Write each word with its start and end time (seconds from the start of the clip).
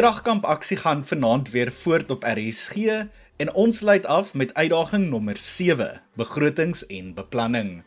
Kragkamp 0.00 0.46
aksie 0.48 0.78
gaan 0.80 1.02
vanaand 1.04 1.50
weer 1.50 1.72
voort 1.72 2.10
op 2.10 2.22
RSG 2.24 2.76
en 3.36 3.52
ons 3.52 3.78
sluit 3.78 4.06
af 4.06 4.34
met 4.34 4.54
uitdaging 4.54 5.10
nommer 5.10 5.36
7: 5.38 6.00
begrotings 6.16 6.86
en 6.86 7.10
beplanning. 7.14 7.82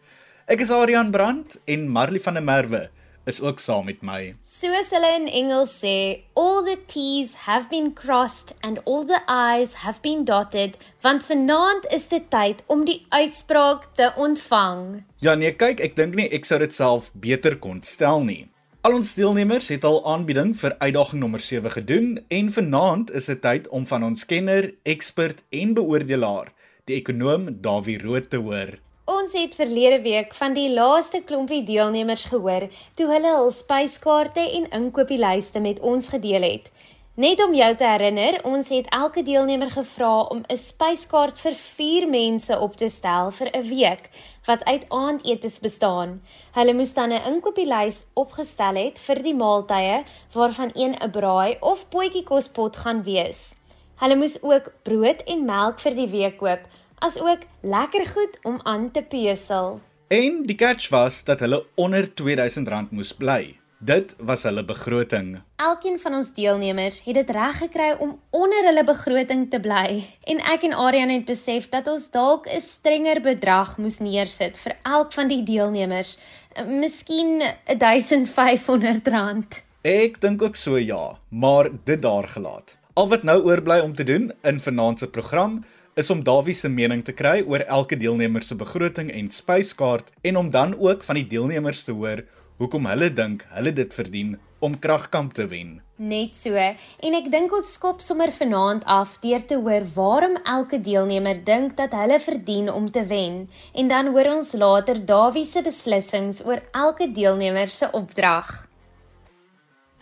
Ek 0.45 0.61
is 0.61 0.70
Adrian 0.71 1.09
Brandt 1.11 1.57
en 1.65 1.88
Marley 1.89 2.20
van 2.20 2.38
der 2.38 2.43
Merwe 2.43 2.84
is 3.25 3.41
ook 3.41 3.59
saam 3.59 3.89
met 3.89 4.05
my. 4.05 4.35
Soos 4.45 4.93
hulle 4.93 5.09
in 5.15 5.25
Engels 5.41 5.73
sê, 5.79 6.21
all 6.38 6.61
the 6.61 6.77
T's 6.85 7.34
have 7.47 7.65
been 7.73 7.93
crossed 7.93 8.53
and 8.61 8.77
all 8.85 9.05
the 9.09 9.21
I's 9.25 9.73
have 9.73 10.05
been 10.05 10.21
dotted, 10.25 10.77
want 11.02 11.25
vanaand 11.25 11.89
is 11.89 12.07
dit 12.13 12.30
tyd 12.30 12.61
om 12.67 12.85
die 12.85 13.05
uitspraak 13.09 13.89
te 13.98 14.13
ontvang. 14.17 15.02
Ja 15.17 15.34
nee, 15.34 15.55
kyk, 15.57 15.81
ek 15.81 15.98
dink 15.98 16.13
nie 16.13 16.30
ek 16.30 16.45
sou 16.45 16.61
dit 16.61 16.73
self 16.73 17.09
beter 17.13 17.57
kon 17.57 17.81
stel 17.81 18.21
nie. 18.21 18.52
Al 18.83 18.97
ons 18.97 19.13
deelnemers 19.15 19.69
het 19.71 19.85
al 19.87 20.01
aanbieding 20.11 20.49
vir 20.59 20.73
uitdaging 20.81 21.21
nommer 21.21 21.39
7 21.39 21.71
gedoen 21.71 22.07
en 22.27 22.49
vanaand 22.51 23.13
is 23.15 23.29
dit 23.31 23.39
tyd 23.41 23.69
om 23.71 23.85
van 23.87 24.03
ons 24.03 24.25
kenner, 24.27 24.65
ekspert 24.83 25.39
en 25.55 25.71
beoordelaar, 25.77 26.49
die 26.91 26.97
ekonom 26.97 27.45
Dawie 27.63 27.95
Rood 28.01 28.27
te 28.33 28.41
hoor. 28.43 28.73
Ons 29.07 29.37
het 29.39 29.55
verlede 29.55 30.01
week 30.03 30.35
van 30.35 30.51
die 30.57 30.67
laaste 30.67 31.23
klompie 31.23 31.61
deelnemers 31.63 32.25
gehoor 32.33 32.67
toe 32.99 33.07
hulle 33.07 33.31
hul 33.37 33.47
spyskaarte 33.55 34.43
en 34.59 34.67
inkopieslyste 34.81 35.63
met 35.63 35.79
ons 35.79 36.11
gedeel 36.11 36.43
het. 36.49 36.67
Net 37.13 37.38
om 37.45 37.52
jou 37.53 37.67
te 37.77 37.85
herinner, 37.85 38.40
ons 38.41 38.72
het 38.73 38.88
elke 38.90 39.21
deelnemer 39.21 39.70
gevra 39.70 40.23
om 40.34 40.40
'n 40.49 40.57
spyskaart 40.57 41.37
vir 41.37 41.54
4 41.54 42.07
mense 42.10 42.60
op 42.60 42.76
te 42.76 42.90
stel 42.90 43.29
vir 43.32 43.49
'n 43.54 43.68
week 43.70 44.10
wat 44.48 44.63
uit 44.63 44.85
aandetes 44.90 45.60
bestaan. 45.60 46.21
Hulle 46.54 46.74
moes 46.74 46.93
dan 46.93 47.13
'n 47.13 47.21
inkopieslys 47.34 48.05
opgestel 48.13 48.76
het 48.76 48.99
vir 48.99 49.21
die 49.21 49.35
maaltye 49.35 50.04
waarvan 50.34 50.71
een 50.74 50.96
'n 50.98 51.12
braai 51.12 51.57
of 51.60 51.90
potjiekospot 51.90 52.77
gaan 52.77 53.04
wees. 53.04 53.55
Hulle 53.96 54.15
moes 54.15 54.41
ook 54.41 54.74
brood 54.84 55.24
en 55.24 55.46
melk 55.46 55.80
vir 55.80 55.96
die 55.96 56.09
week 56.09 56.37
koop 56.37 56.62
as 56.99 57.20
ook 57.20 57.41
lekker 57.62 58.05
goed 58.05 58.37
om 58.43 58.59
aan 58.63 58.91
te 58.91 59.02
pesel. 59.02 59.80
En 60.07 60.43
die 60.43 60.55
catch 60.55 60.90
was 60.90 61.24
dat 61.24 61.40
hulle 61.40 61.65
onder 61.76 62.07
R2000 62.07 62.90
moes 62.90 63.13
bly. 63.13 63.62
Dit 63.84 64.16
was 64.17 64.44
hulle 64.47 64.63
begroting. 64.63 65.41
Elkeen 65.59 65.97
van 66.00 66.13
ons 66.16 66.29
deelnemers 66.34 67.01
het 67.03 67.17
dit 67.17 67.29
reg 67.35 67.57
gekry 67.57 67.90
om 68.00 68.13
onder 68.31 68.63
hulle 68.69 68.84
begroting 68.88 69.50
te 69.51 69.59
bly. 69.59 70.03
En 70.23 70.40
ek 70.53 70.63
en 70.69 70.75
Aryan 70.85 71.09
het 71.12 71.25
besef 71.28 71.67
dat 71.73 71.88
ons 71.91 72.06
dalk 72.12 72.47
'n 72.47 72.62
strenger 72.63 73.19
bedrag 73.22 73.78
moes 73.78 74.00
neersit 74.00 74.57
vir 74.57 74.75
elk 74.84 75.13
van 75.13 75.28
die 75.28 75.44
deelnemers. 75.44 76.17
Miskien 76.66 77.41
R1500. 77.67 79.63
Ek 79.81 80.22
dink 80.22 80.41
ook 80.41 80.56
so 80.56 80.78
ja, 80.78 81.18
maar 81.29 81.69
dit 81.84 82.01
daar 82.01 82.28
gelaat. 82.28 82.78
Al 82.94 83.07
wat 83.07 83.23
nou 83.23 83.44
oorbly 83.44 83.79
om 83.79 83.95
te 83.95 84.03
doen 84.03 84.31
in 84.41 84.59
vanaand 84.59 85.00
se 85.00 85.07
program 85.07 85.63
is 85.94 86.09
om 86.09 86.23
Dawie 86.23 86.53
se 86.53 86.69
mening 86.69 87.03
te 87.03 87.12
kry 87.12 87.44
oor 87.47 87.59
elke 87.59 87.97
deelnemer 87.97 88.41
se 88.41 88.56
begroting 88.56 89.12
en 89.12 89.31
spyskaart 89.31 90.12
en 90.22 90.38
om 90.38 90.50
dan 90.50 90.79
ook 90.79 91.03
van 91.03 91.16
die 91.16 91.28
deelnemers 91.28 91.84
te 91.84 91.91
hoor 91.91 92.23
hoekom 92.57 92.85
hulle 92.85 93.09
dink 93.13 93.46
hulle 93.56 93.73
dit 93.73 93.94
verdien 93.94 94.35
om 94.63 94.79
kragkamp 94.79 95.34
te 95.34 95.46
wen. 95.47 95.81
Net 95.96 96.38
so. 96.40 96.56
En 96.56 97.16
ek 97.18 97.29
dink 97.31 97.51
ons 97.53 97.73
skop 97.75 98.01
sommer 98.01 98.31
vanaand 98.31 98.85
af 98.90 99.18
deur 99.23 99.44
te 99.47 99.57
hoor 99.59 99.85
waarom 99.96 100.38
elke 100.56 100.79
deelnemer 100.79 101.41
dink 101.46 101.75
dat 101.78 101.96
hulle 101.97 102.19
verdien 102.24 102.72
om 102.72 102.90
te 102.91 103.03
wen 103.09 103.50
en 103.74 103.91
dan 103.91 104.12
hoor 104.16 104.31
ons 104.38 104.53
later 104.53 105.02
Dawie 105.06 105.46
se 105.46 105.62
beslissings 105.66 106.44
oor 106.46 106.64
elke 106.72 107.09
deelnemer 107.12 107.68
se 107.68 107.90
opdrag. 107.91 108.52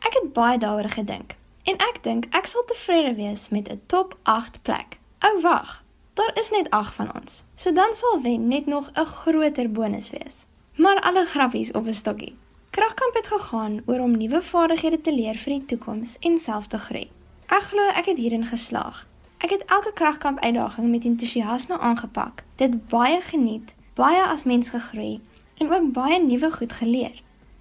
Ek 0.05 0.17
het 0.17 0.33
baie 0.33 0.57
daaroor 0.61 0.89
gedink 0.93 1.35
en 1.69 1.81
ek 1.89 2.01
dink 2.05 2.29
ek 2.37 2.49
sal 2.49 2.65
tevrede 2.69 3.15
wees 3.17 3.49
met 3.49 3.69
'n 3.69 3.81
top 3.87 4.17
8 4.23 4.61
plek. 4.61 4.99
Ou 5.21 5.37
oh, 5.37 5.41
wag, 5.43 5.83
daar 6.13 6.31
is 6.39 6.49
net 6.51 6.69
8 6.69 6.93
van 6.93 7.09
ons. 7.13 7.43
So 7.55 7.73
dan 7.73 7.93
sal 7.93 8.21
wen 8.21 8.47
net 8.47 8.65
nog 8.65 8.89
'n 8.93 9.05
groter 9.05 9.71
bonus 9.71 10.09
wees. 10.09 10.45
Maar 10.77 11.01
alle 11.01 11.25
grappies 11.25 11.71
op 11.71 11.85
'n 11.85 11.93
stokkie. 11.93 12.40
Kragkamp 12.71 13.13
het 13.13 13.27
gegaan 13.27 13.81
oor 13.85 13.99
om 13.99 14.17
nuwe 14.17 14.41
vaardighede 14.41 15.01
te 15.01 15.11
leer 15.13 15.35
vir 15.35 15.51
die 15.53 15.65
toekoms 15.65 16.13
en 16.19 16.37
self 16.39 16.67
te 16.71 16.77
groei. 16.79 17.09
Ek 17.51 17.65
glo 17.67 17.87
ek 17.99 18.05
het 18.07 18.19
hierin 18.23 18.45
geslaag. 18.47 19.01
Ek 19.43 19.51
het 19.51 19.65
elke 19.67 19.91
kragkamp 19.93 20.39
uitdaging 20.39 20.87
met 20.87 21.03
entoesiasme 21.05 21.79
aangepak. 21.79 22.45
Dit 22.55 22.77
baie 22.87 23.17
geniet, 23.21 23.73
baie 23.99 24.21
as 24.23 24.45
mens 24.47 24.71
gegroei 24.71 25.19
en 25.59 25.67
ook 25.73 25.89
baie 25.97 26.21
nuwe 26.23 26.51
goed 26.51 26.71
geleer. 26.71 27.17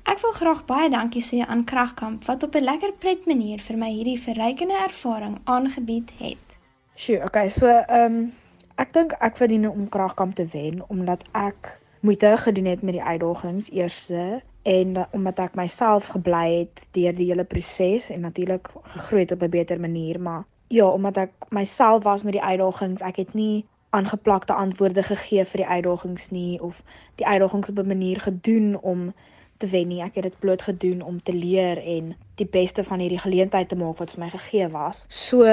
Ek 0.07 0.23
wil 0.23 0.31
graag 0.37 0.61
baie 0.69 0.91
dankie 0.95 1.23
sê 1.27 1.41
aan 1.43 1.65
Kragkamp 1.65 2.25
wat 2.31 2.47
op 2.47 2.55
'n 2.55 2.65
lekker 2.65 2.93
pret 2.93 3.27
manier 3.27 3.59
vir 3.59 3.77
my 3.77 3.91
hierdie 3.91 4.21
verrykende 4.21 4.79
ervaring 4.79 5.39
aangebied 5.45 6.11
het. 6.19 6.47
Sjoe, 6.95 7.19
okay, 7.25 7.49
so 7.49 7.67
ehm 7.67 8.15
um, 8.15 8.33
ek 8.77 8.93
dink 8.93 9.13
ek 9.19 9.37
verdien 9.37 9.71
om 9.71 9.89
kragkamp 9.89 10.35
te 10.35 10.47
wen 10.53 10.85
omdat 10.89 11.25
ek 11.33 11.81
moeite 12.01 12.37
gedoen 12.37 12.65
het 12.65 12.83
met 12.83 12.95
die 12.95 13.03
uitdagings 13.03 13.71
eerste 13.71 14.43
en 14.63 14.93
da, 14.93 15.09
omdat 15.11 15.39
ek 15.39 15.55
myself 15.55 16.07
gebly 16.07 16.59
het 16.59 16.83
deur 16.97 17.17
die 17.17 17.27
hele 17.31 17.45
proses 17.45 18.11
en 18.11 18.21
natuurlik 18.21 18.69
gegroei 18.83 19.23
het 19.23 19.33
op 19.33 19.43
'n 19.43 19.51
beter 19.51 19.81
manier, 19.81 20.21
maar 20.21 20.45
ja, 20.69 20.87
omdat 20.87 21.17
ek 21.17 21.33
myself 21.49 22.03
was 22.03 22.23
met 22.23 22.33
die 22.33 22.43
uitdagings, 22.43 23.03
ek 23.03 23.17
het 23.17 23.35
nie 23.35 23.65
aangeplakte 23.91 24.53
antwoorde 24.53 25.03
gegee 25.03 25.45
vir 25.45 25.57
die 25.57 25.67
uitdagings 25.67 26.31
nie 26.31 26.61
of 26.63 26.83
die 27.15 27.27
uitdagings 27.27 27.69
op 27.69 27.79
'n 27.79 27.87
manier 27.87 28.21
gedoen 28.21 28.81
om 28.81 29.13
te 29.57 29.67
wen 29.67 29.89
nie. 29.89 30.03
Ek 30.03 30.15
het 30.15 30.23
dit 30.23 30.39
bloot 30.39 30.63
gedoen 30.63 31.03
om 31.03 31.23
te 31.23 31.33
leer 31.33 31.79
en 31.79 32.17
die 32.35 32.47
beste 32.47 32.85
van 32.85 32.99
hierdie 32.99 33.19
geleentheid 33.19 33.69
te 33.69 33.77
maak 33.77 33.97
wat 33.97 34.11
vir 34.11 34.25
my 34.25 34.31
gegee 34.31 34.69
was. 34.69 35.05
So 35.09 35.45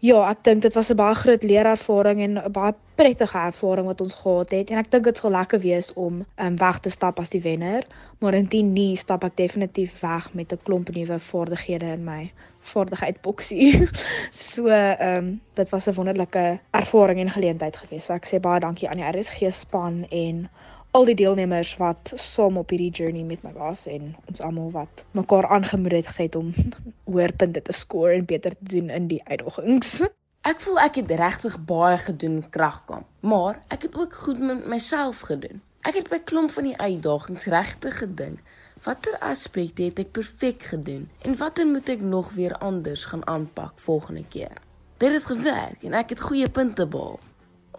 Ja, 0.00 0.22
ek 0.30 0.38
dink 0.48 0.62
dit 0.64 0.72
was 0.72 0.88
'n 0.88 0.96
baie 0.96 1.14
groot 1.14 1.42
leerervaring 1.42 2.20
en 2.24 2.38
'n 2.38 2.52
baie 2.52 2.74
prettige 2.94 3.38
ervaring 3.38 3.86
wat 3.86 4.00
ons 4.00 4.14
gehad 4.14 4.50
het 4.50 4.70
en 4.70 4.78
ek 4.78 4.90
dink 4.90 5.04
dit 5.04 5.16
sal 5.16 5.30
lekker 5.30 5.60
wees 5.60 5.92
om 5.92 6.24
um, 6.36 6.56
weg 6.56 6.78
te 6.80 6.90
stap 6.90 7.18
as 7.18 7.30
die 7.30 7.42
wenner, 7.42 7.84
maar 8.18 8.34
indien 8.34 8.72
nie, 8.72 8.96
stap 8.96 9.24
ek 9.24 9.36
definitief 9.36 10.00
weg 10.00 10.32
met 10.32 10.52
'n 10.52 10.58
klomp 10.62 10.88
nuwe 10.88 11.18
vaardighede 11.18 11.86
in 11.92 12.04
my 12.04 12.32
vaardigheidboksie. 12.60 13.88
so, 14.30 14.66
ehm 14.66 15.16
um, 15.16 15.40
dit 15.54 15.68
was 15.68 15.86
'n 15.86 15.94
wonderlike 15.94 16.58
ervaring 16.70 17.18
en 17.20 17.30
geleentheid 17.30 17.76
gewees. 17.76 18.04
So 18.04 18.12
ek 18.14 18.26
sê 18.26 18.40
baie 18.40 18.60
dankie 18.60 18.88
aan 18.88 18.96
die 18.96 19.20
RSG 19.20 19.52
span 19.52 20.06
en 20.08 20.48
al 20.90 21.06
die 21.06 21.14
deelnemers 21.14 21.76
wat 21.78 22.12
saam 22.18 22.56
op 22.58 22.72
hierdie 22.74 22.90
journey 22.90 23.22
met 23.26 23.42
my 23.46 23.52
was 23.54 23.86
en 23.90 24.14
ons 24.26 24.40
almal 24.42 24.70
wat 24.74 25.04
mekaar 25.14 25.46
aangemoedig 25.46 26.16
het 26.16 26.38
om 26.38 26.50
hoër 27.10 27.34
punte 27.38 27.62
te 27.62 27.74
skoor 27.76 28.16
en 28.16 28.26
beter 28.26 28.56
te 28.58 28.72
doen 28.74 28.90
in 28.90 29.06
die 29.10 29.20
uitdagings. 29.28 30.00
Ek 30.48 30.62
voel 30.64 30.80
ek 30.80 31.02
het 31.02 31.10
regtig 31.20 31.58
baie 31.68 31.98
gedoen 32.00 32.40
kragkamp, 32.50 33.06
maar 33.20 33.60
ek 33.68 33.86
het 33.86 33.98
ook 33.98 34.14
goed 34.24 34.40
met 34.40 34.66
myself 34.66 35.20
gedoen. 35.28 35.60
Ek 35.86 35.96
het 35.96 36.10
by 36.12 36.18
klomp 36.24 36.50
van 36.56 36.66
die 36.70 36.76
uitdagings 36.76 37.46
regtig 37.52 38.00
gedink, 38.02 38.40
watter 38.84 39.18
aspekte 39.24 39.86
het 39.90 40.00
ek 40.00 40.14
perfek 40.16 40.64
gedoen 40.72 41.06
en 41.22 41.36
watter 41.36 41.68
moet 41.68 41.88
ek 41.92 42.02
nog 42.02 42.32
weer 42.34 42.56
anders 42.58 43.04
gaan 43.12 43.26
aanpak 43.28 43.78
volgende 43.78 44.24
keer. 44.28 44.56
Dit 45.00 45.12
het 45.12 45.28
gewerk 45.28 45.84
en 45.84 45.94
ek 45.96 46.16
het 46.16 46.24
goeie 46.24 46.48
punte 46.48 46.86
behaal. 46.86 47.20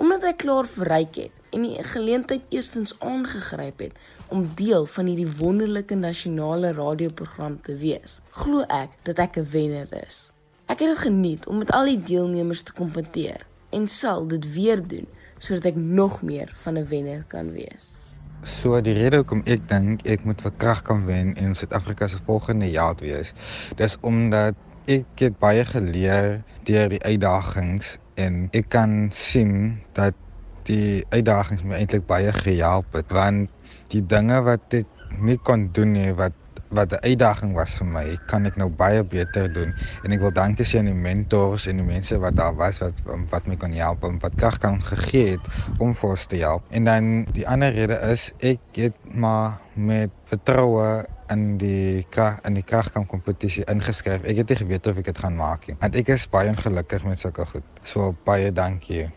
Omdat 0.01 0.23
ek 0.25 0.39
klaar 0.41 0.65
verryk 0.65 1.17
het 1.21 1.41
en 1.53 1.61
die 1.67 1.83
geleentheid 1.85 2.45
eerstens 2.49 2.95
aangegryp 3.05 3.83
het 3.83 3.99
om 4.33 4.47
deel 4.57 4.87
van 4.89 5.05
hierdie 5.11 5.29
wonderlike 5.37 5.93
nasionale 5.95 6.71
radioprogram 6.73 7.59
te 7.61 7.75
wees, 7.77 8.15
glo 8.33 8.63
ek 8.65 8.95
dat 9.05 9.21
ek 9.21 9.37
'n 9.37 9.45
wenner 9.51 9.85
is. 10.07 10.31
Ek 10.65 10.81
het 10.81 10.89
dit 10.89 11.03
geniet 11.05 11.45
om 11.45 11.61
met 11.61 11.71
al 11.71 11.85
die 11.85 12.01
deelnemers 12.01 12.63
te 12.65 12.73
kompeteer 12.73 13.45
en 13.69 13.87
sal 13.87 14.25
dit 14.27 14.53
weer 14.53 14.81
doen 14.87 15.05
sodat 15.37 15.65
ek 15.65 15.75
nog 15.75 16.21
meer 16.21 16.49
van 16.63 16.81
'n 16.81 16.87
wenner 16.87 17.23
kan 17.27 17.51
wees. 17.51 17.99
So 18.41 18.81
die 18.81 18.97
rede 18.97 19.21
hoekom 19.21 19.45
ek 19.45 19.69
dink 19.69 20.01
ek 20.05 20.25
moet 20.25 20.41
vir 20.41 20.53
krag 20.57 20.81
kan 20.81 21.05
wen 21.05 21.35
en 21.35 21.53
Suid-Afrika 21.53 22.07
se 22.07 22.17
volgende 22.25 22.71
jaar 22.71 22.95
wees, 22.97 23.33
dis 23.75 23.97
omdat 24.01 24.55
ek 24.85 25.05
het 25.15 25.37
baie 25.39 25.65
geleer 25.65 26.41
deur 26.63 26.89
die 26.89 27.03
uitdagings 27.03 27.97
en 28.25 28.41
ek 28.57 28.69
kan 28.73 28.93
sien 29.15 29.53
dat 29.97 30.17
die 30.69 31.01
uitdagings 31.09 31.63
my 31.65 31.79
eintlik 31.79 32.05
baie 32.09 32.33
gehelp 32.43 32.97
het 32.97 33.09
want 33.17 33.49
die 33.93 34.03
dinge 34.13 34.41
wat 34.45 34.77
ek 34.81 34.89
nie 35.29 35.37
kon 35.47 35.69
doen 35.75 35.95
nie 35.97 36.11
wat 36.19 36.35
wat 36.71 36.91
'n 36.91 37.03
uitdaging 37.03 37.53
was 37.53 37.77
vir 37.77 37.87
my, 37.87 38.17
kan 38.27 38.45
ek 38.45 38.55
nou 38.55 38.69
baie 38.69 39.03
beter 39.03 39.53
doen 39.53 39.73
en 40.03 40.11
ek 40.11 40.19
wil 40.19 40.31
dankie 40.31 40.65
sê 40.65 40.79
aan 40.79 40.91
die 40.91 40.93
mentors 41.07 41.67
en 41.67 41.77
die 41.77 41.85
mense 41.85 42.19
wat 42.19 42.35
daar 42.35 42.55
was 42.55 42.79
wat 42.79 42.93
wat 43.29 43.47
my 43.47 43.55
kon 43.55 43.71
help 43.71 44.03
en 44.03 44.19
wat 44.19 44.35
krag 44.35 44.57
kan 44.57 44.81
gegee 44.83 45.31
het 45.35 45.45
om 45.79 45.95
vir 45.95 46.09
ons 46.09 46.25
te 46.25 46.35
help. 46.35 46.63
En 46.69 46.83
dan 46.83 47.25
die 47.33 47.47
ander 47.47 47.71
rede 47.71 47.99
is 48.11 48.31
ek 48.39 48.59
het 48.73 48.95
maar 49.05 49.59
met 49.75 50.11
vertroue 50.31 51.05
in 51.31 51.57
die 51.57 52.05
krag 52.09 52.39
in 52.47 52.53
die 52.59 52.63
kragkamp 52.63 53.07
kompetisie 53.07 53.63
ingeskryf. 53.71 54.23
Ek 54.23 54.41
het 54.41 54.49
nie 54.49 54.59
geweet 54.63 54.87
of 54.87 54.99
ek 55.01 55.11
dit 55.11 55.23
gaan 55.23 55.35
maak 55.35 55.67
nie. 55.67 55.77
Want 55.79 55.95
ek 55.95 56.11
is 56.15 56.27
baie 56.31 56.51
ongelukkig 56.51 57.03
met 57.07 57.19
sulke 57.19 57.45
goed. 57.45 57.67
So 57.83 58.15
baie 58.27 58.51
dankie. 58.51 59.09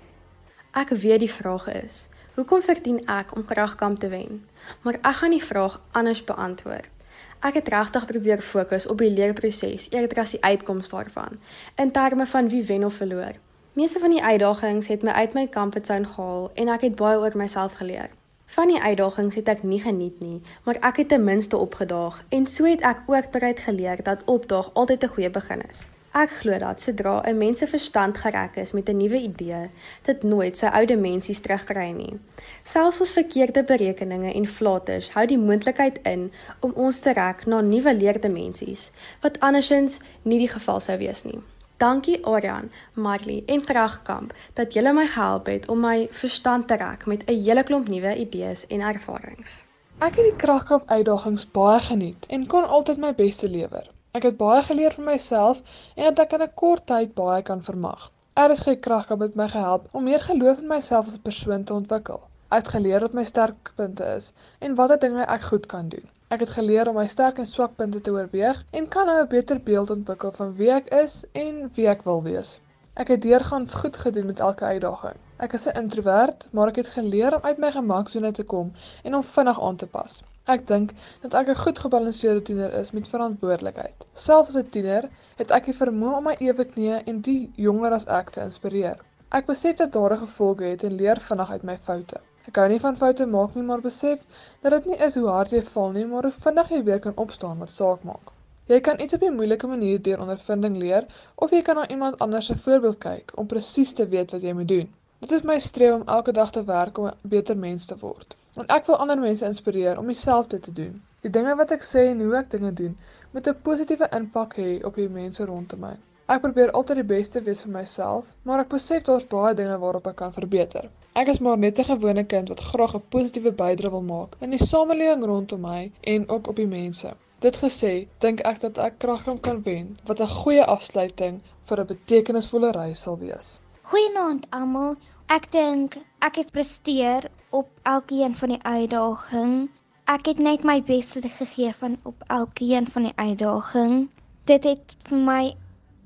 Ek 0.75 0.91
weet 0.91 1.23
die 1.23 1.31
vraag 1.31 1.69
is: 1.75 2.09
Hoekom 2.35 2.63
verdien 2.67 3.01
ek 3.11 3.37
om 3.37 3.45
kragkamp 3.47 4.01
te 4.03 4.11
wen? 4.11 4.43
Maar 4.83 4.99
ek 5.03 5.21
gaan 5.21 5.35
die 5.35 5.45
vraag 5.45 5.81
anders 5.93 6.25
beantwoord. 6.27 6.94
Ek 7.41 7.55
het 7.55 7.69
regtig 7.69 8.07
probeer 8.07 8.43
fokus 8.43 8.87
op 8.87 8.99
die 8.99 9.11
leerproses 9.11 9.91
eerder 9.91 10.19
as 10.19 10.31
die 10.31 10.43
uitkoms 10.43 10.89
daarvan 10.89 11.41
in 11.77 11.91
terme 11.91 12.27
van 12.27 12.49
wie 12.49 12.65
wen 12.65 12.85
of 12.85 12.95
verloor. 12.95 13.33
Meeste 13.73 13.99
van 13.99 14.11
die 14.11 14.23
uitdagings 14.23 14.87
het 14.87 15.03
my 15.03 15.11
uit 15.11 15.35
my 15.35 15.49
comfortzone 15.49 16.07
gehaal 16.07 16.51
en 16.55 16.69
ek 16.69 16.81
het 16.81 16.95
baie 16.95 17.19
oor 17.19 17.37
myself 17.37 17.73
geleer. 17.81 18.11
Van 18.47 18.69
die 18.69 18.81
uitdagings 18.81 19.35
het 19.35 19.49
ek 19.49 19.63
nie 19.63 19.81
geniet 19.81 20.21
nie, 20.21 20.43
maar 20.65 20.79
ek 20.81 21.03
het 21.03 21.09
ten 21.09 21.25
minste 21.25 21.57
opgedaag 21.57 22.23
en 22.29 22.47
so 22.47 22.65
het 22.71 22.85
ek 22.87 23.03
ook 23.07 23.31
bereid 23.31 23.61
geleer 23.61 24.03
dat 24.03 24.23
opdaag 24.25 24.71
altyd 24.75 25.05
'n 25.05 25.15
goeie 25.17 25.31
begin 25.31 25.61
is. 25.71 25.87
Ek 26.15 26.31
glo 26.31 26.59
dat 26.63 26.81
sodra 26.81 27.23
'n 27.27 27.39
mens 27.39 27.59
se 27.59 27.67
verstand 27.67 28.19
gereg 28.19 28.55
is 28.55 28.73
met 28.73 28.89
'n 28.89 28.97
nuwe 28.97 29.19
idee, 29.19 29.71
dit 30.03 30.23
nooit 30.23 30.57
sy 30.57 30.67
ou 30.67 30.87
dimensies 30.87 31.41
terugkry 31.41 31.91
nie. 31.91 32.19
Selfs 32.63 33.01
ons 33.01 33.11
verkeerde 33.11 33.65
berekeninge 33.65 34.33
en 34.33 34.47
flaters 34.47 35.11
hou 35.11 35.27
die 35.27 35.39
moontlikheid 35.39 35.99
in 36.03 36.33
om 36.61 36.73
ons 36.75 36.99
te 37.01 37.13
rek 37.13 37.47
na 37.47 37.61
nuwe 37.61 37.95
leerdimensies 37.95 38.91
wat 39.21 39.41
andersins 39.41 39.99
nie 40.23 40.39
die 40.39 40.49
geval 40.49 40.81
sou 40.81 40.99
wees 40.99 41.25
nie. 41.25 41.41
Dankie 41.77 42.25
Orion, 42.25 42.71
Marley 42.93 43.43
en 43.47 43.65
Kragkamp 43.65 44.33
dat 44.53 44.73
julle 44.73 44.93
my 44.93 45.07
gehelp 45.07 45.47
het 45.47 45.69
om 45.69 45.81
my 45.81 46.09
verstand 46.11 46.69
te 46.69 46.77
rek 46.77 47.07
met 47.07 47.23
'n 47.27 47.43
hele 47.43 47.63
klomp 47.63 47.89
nuwe 47.89 48.17
idees 48.17 48.67
en 48.67 48.81
ervarings. 48.81 49.65
Ek 49.99 50.15
het 50.15 50.25
die 50.25 50.37
Kragkamp 50.37 50.91
uitdagings 50.91 51.51
baie 51.51 51.81
geniet 51.81 52.27
en 52.29 52.47
kon 52.47 52.69
altyd 52.69 52.99
my 52.99 53.15
beste 53.15 53.51
lewer. 53.51 53.94
Ek 54.19 54.23
het 54.23 54.37
baie 54.39 54.63
geleer 54.63 54.93
van 54.95 55.05
myself 55.05 55.61
en 55.95 56.05
dat 56.05 56.21
ek 56.25 56.35
in 56.37 56.43
'n 56.45 56.55
kort 56.61 56.83
tyd 56.87 57.15
baie 57.15 57.43
kan 57.47 57.63
vermag. 57.69 58.03
RSG 58.43 58.75
Kragkamp 58.85 59.23
het 59.25 59.39
my 59.41 59.47
gehelp 59.55 59.89
om 59.91 60.05
meer 60.09 60.21
geloof 60.27 60.59
in 60.63 60.69
myself 60.73 61.07
as 61.07 61.17
'n 61.17 61.23
persoon 61.23 61.65
te 61.65 61.75
ontwikkel. 61.75 62.21
Ek 62.49 62.61
het 62.63 62.69
geleer 62.75 63.01
wat 63.01 63.17
my 63.19 63.25
sterkpunte 63.25 64.05
is 64.17 64.33
en 64.59 64.75
watter 64.75 64.99
dinge 64.99 65.25
ek 65.37 65.43
goed 65.43 65.67
kan 65.67 65.89
doen. 65.89 66.07
Ek 66.29 66.41
het 66.41 66.53
geleer 66.59 66.89
om 66.89 66.95
my 66.95 67.07
sterk 67.07 67.39
en 67.39 67.47
swak 67.47 67.75
punte 67.77 68.01
te 68.01 68.11
oorweeg 68.11 68.65
en 68.71 68.89
kan 68.89 69.07
nou 69.07 69.17
'n 69.23 69.29
beter 69.29 69.61
beeld 69.61 69.91
ontwikkel 69.91 70.33
van 70.33 70.55
wie 70.61 70.71
ek 70.71 70.93
is 71.03 71.25
en 71.33 71.71
wie 71.75 71.89
ek 71.89 72.05
wil 72.05 72.23
wees. 72.23 72.61
Ek 72.95 73.09
het 73.09 73.23
deurgangs 73.23 73.75
goed 73.75 73.97
gedoen 73.97 74.27
met 74.27 74.41
elke 74.41 74.65
uitdaging. 74.65 75.17
Ek 75.39 75.53
is 75.53 75.67
'n 75.67 75.77
introwert, 75.83 76.49
maar 76.53 76.69
ek 76.69 76.77
het 76.77 76.87
geleer 76.87 77.35
om 77.35 77.43
uit 77.43 77.59
my 77.59 77.71
gemaksone 77.71 78.33
te 78.33 78.45
kom 78.45 78.73
en 79.03 79.15
om 79.15 79.23
vinnig 79.23 79.61
aan 79.61 79.77
te 79.77 79.87
pas. 79.87 80.23
Ek 80.53 80.67
dink 80.69 80.91
dat 81.23 81.35
ek 81.39 81.47
'n 81.51 81.59
goed 81.59 81.79
gebalanseerde 81.83 82.43
tiener 82.49 82.73
is 82.81 82.91
met 82.93 83.07
verantwoordelikheid. 83.09 84.07
Selfs 84.25 84.51
as 84.51 84.57
'n 84.63 84.69
tiener 84.75 85.07
het 85.39 85.51
ek 85.59 85.71
die 85.71 85.77
vermoë 85.79 86.17
om 86.17 86.25
my 86.29 86.35
ewe 86.39 86.65
knieë 86.73 86.99
en 87.13 87.21
die 87.29 87.53
jonger 87.67 87.93
as 87.99 88.05
ek 88.17 88.33
te 88.35 88.43
inspireer. 88.43 88.99
Ek 89.39 89.47
besef 89.47 89.77
dat 89.77 89.93
daar 89.93 90.17
gevolge 90.19 90.65
het 90.65 90.85
en 90.85 90.97
leer 90.99 91.21
vinnig 91.29 91.51
uit 91.51 91.65
my 91.71 91.77
foute. 91.87 92.21
Ek 92.49 92.61
hou 92.61 92.69
nie 92.69 92.81
van 92.83 92.97
foute 92.97 93.27
maak 93.27 93.55
nie, 93.55 93.65
maar 93.71 93.81
besef 93.81 94.27
dat 94.61 94.77
dit 94.77 94.87
nie 94.91 94.99
is 95.07 95.15
hoe 95.15 95.29
hard 95.29 95.51
jy 95.57 95.63
val 95.63 95.91
nie, 95.97 96.05
maar 96.11 96.29
hoe 96.29 96.37
vinnig 96.47 96.69
jy 96.77 96.83
weer 96.91 97.01
kan 97.01 97.17
opstaan 97.25 97.59
wat 97.59 97.73
saak 97.73 98.05
maak. 98.05 98.35
Jy 98.69 98.81
kan 98.81 99.01
iets 99.01 99.15
op 99.15 99.23
'n 99.23 99.37
moeilike 99.37 99.67
manier 99.67 100.03
deur 100.03 100.21
ondervinding 100.27 100.77
leer 100.77 101.07
of 101.35 101.51
jy 101.57 101.63
kan 101.63 101.77
na 101.77 101.89
iemand 101.89 102.19
anders 102.19 102.47
se 102.47 102.57
voorbeeld 102.57 102.99
kyk 102.99 103.33
om 103.37 103.47
presies 103.47 103.93
te 103.93 104.09
weet 104.09 104.37
wat 104.37 104.43
jy 104.43 104.53
moet 104.53 104.69
doen. 104.69 104.93
Dit 105.19 105.31
is 105.31 105.43
my 105.43 105.59
streef 105.59 105.95
om 105.95 106.03
elke 106.07 106.33
dag 106.33 106.51
te 106.53 106.65
werk 106.65 106.99
om 106.99 107.07
'n 107.07 107.29
beter 107.35 107.57
mens 107.57 107.87
te 107.87 107.97
word. 107.99 108.37
Want 108.55 108.71
ek 108.71 108.87
wil 108.87 108.97
ander 108.97 109.19
mense 109.19 109.47
inspireer 109.47 109.99
om 109.99 110.07
dieselfde 110.07 110.61
te 110.61 110.73
doen. 110.73 111.03
Die 111.21 111.31
dinge 111.31 111.55
wat 111.57 111.71
ek 111.71 111.83
sê 111.83 112.03
en 112.09 112.21
hoe 112.21 112.35
ek 112.37 112.51
dinge 112.51 112.73
doen, 112.73 112.99
moet 113.31 113.49
'n 113.49 113.61
positiewe 113.63 114.09
impak 114.19 114.57
hê 114.57 114.85
op 114.85 114.95
die 114.95 115.09
mense 115.09 115.45
rondom 115.45 115.81
my. 115.81 115.97
Ek 116.27 116.41
probeer 116.41 116.71
altyd 116.71 116.97
die 116.97 117.07
beste 117.15 117.43
wees 117.43 117.63
vir 117.63 117.73
myself, 117.73 118.35
maar 118.43 118.61
ek 118.61 118.69
besef 118.69 119.03
daar's 119.03 119.27
baie 119.33 119.55
dinge 119.55 119.79
waarop 119.79 120.07
ek 120.07 120.17
kan 120.17 120.33
verbeter. 120.33 120.91
Ek 121.15 121.29
is 121.29 121.41
maar 121.41 121.59
net 121.59 121.79
'n 121.79 121.85
gewone 121.85 122.25
kind 122.25 122.49
wat 122.49 122.61
graag 122.61 122.95
'n 122.95 123.03
positiewe 123.09 123.53
bydrae 123.53 123.91
wil 123.91 124.03
maak 124.03 124.37
in 124.41 124.51
die 124.51 124.67
samelewing 124.67 125.25
rondom 125.25 125.61
my 125.61 125.93
en 126.01 126.29
ook 126.29 126.49
op 126.49 126.57
die 126.57 126.67
mense. 126.67 127.15
Dit 127.41 127.57
gesê, 127.57 128.07
dink 128.19 128.41
ek 128.41 128.61
dat 128.61 128.79
ek 128.79 128.99
kragkom 128.99 129.41
kan 129.41 129.63
wen 129.63 129.99
wat 130.07 130.21
'n 130.21 130.27
goeie 130.27 130.65
afsluiting 130.65 131.41
vir 131.63 131.81
'n 131.81 131.87
betekenisvolle 131.87 132.73
reis 132.73 133.01
sal 133.01 133.19
wees. 133.19 133.61
Goeienaand 133.95 134.47
almal. 134.51 134.97
Ek 135.31 135.45
dink 135.55 135.93
ek 136.27 136.41
het 136.41 136.49
presteer 136.55 137.29
op 137.55 137.69
elkeen 137.87 138.33
van 138.35 138.51
die 138.51 138.63
uitdagings. 138.67 139.69
Ek 140.11 140.25
het 140.27 140.41
net 140.43 140.65
my 140.67 140.81
beste 140.89 141.21
gegee 141.23 141.71
van 141.79 141.95
op 142.11 142.25
elkeen 142.37 142.89
van 142.91 143.07
die 143.07 143.13
uitdagings. 143.15 144.09
Dit 144.51 144.67
het 144.67 144.97
vir 145.07 145.21
my 145.29 145.45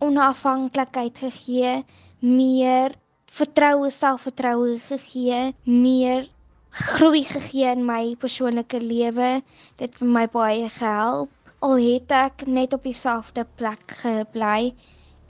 onafhanklikheid 0.05 1.17
gegee, 1.23 1.71
meer 2.21 2.93
vertroue, 3.39 3.89
selfvertroue 3.89 4.77
gegee, 4.91 5.41
meer 5.65 6.29
groei 6.91 7.25
gegee 7.31 7.73
in 7.73 7.87
my 7.89 8.03
persoonlike 8.21 8.83
lewe. 8.85 9.31
Dit 9.81 9.97
het 9.97 10.05
my 10.19 10.27
baie 10.37 10.69
gehelp. 10.77 11.33
Al 11.65 11.81
het 11.87 12.13
ek 12.13 12.45
net 12.45 12.77
op 12.77 12.85
dieselfde 12.85 13.49
plek 13.57 13.97
gebly 14.05 14.75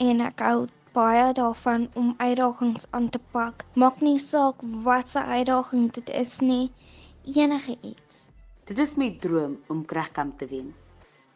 en 0.03 0.27
ek 0.27 0.43
hou 0.43 0.67
baie 0.99 1.33
daarvan 1.33 1.87
om 1.95 2.15
uitdagings 2.17 2.87
aan 2.91 3.09
te 3.15 3.21
pak. 3.33 3.63
Maak 3.75 4.01
nie 4.03 4.19
saak 4.19 4.63
wat 4.87 5.09
se 5.09 5.23
uitdaging 5.23 5.93
dit 5.95 6.11
is 6.11 6.39
nie, 6.43 6.73
enige 7.25 7.77
iets. 7.83 8.25
Dit 8.67 8.79
is 8.83 8.97
my 8.99 9.13
droom 9.23 9.55
om 9.71 9.85
kragkamp 9.93 10.39
te 10.39 10.49
wen. 10.51 10.75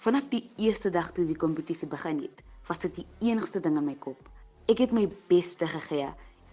Vanaf 0.02 0.26
die 0.32 0.42
eerste 0.58 0.90
dag 0.90 1.12
toe 1.14 1.24
die 1.28 1.38
kompetisie 1.38 1.88
begin 1.88 2.24
het, 2.24 2.42
was 2.66 2.82
dit 2.82 2.98
die 2.98 3.30
enigste 3.30 3.62
ding 3.62 3.78
in 3.78 3.86
my 3.86 3.94
kop. 3.94 4.18
Ek 4.66 4.82
het 4.82 4.94
my 4.96 5.06
beste 5.30 5.68
gegee 5.70 6.10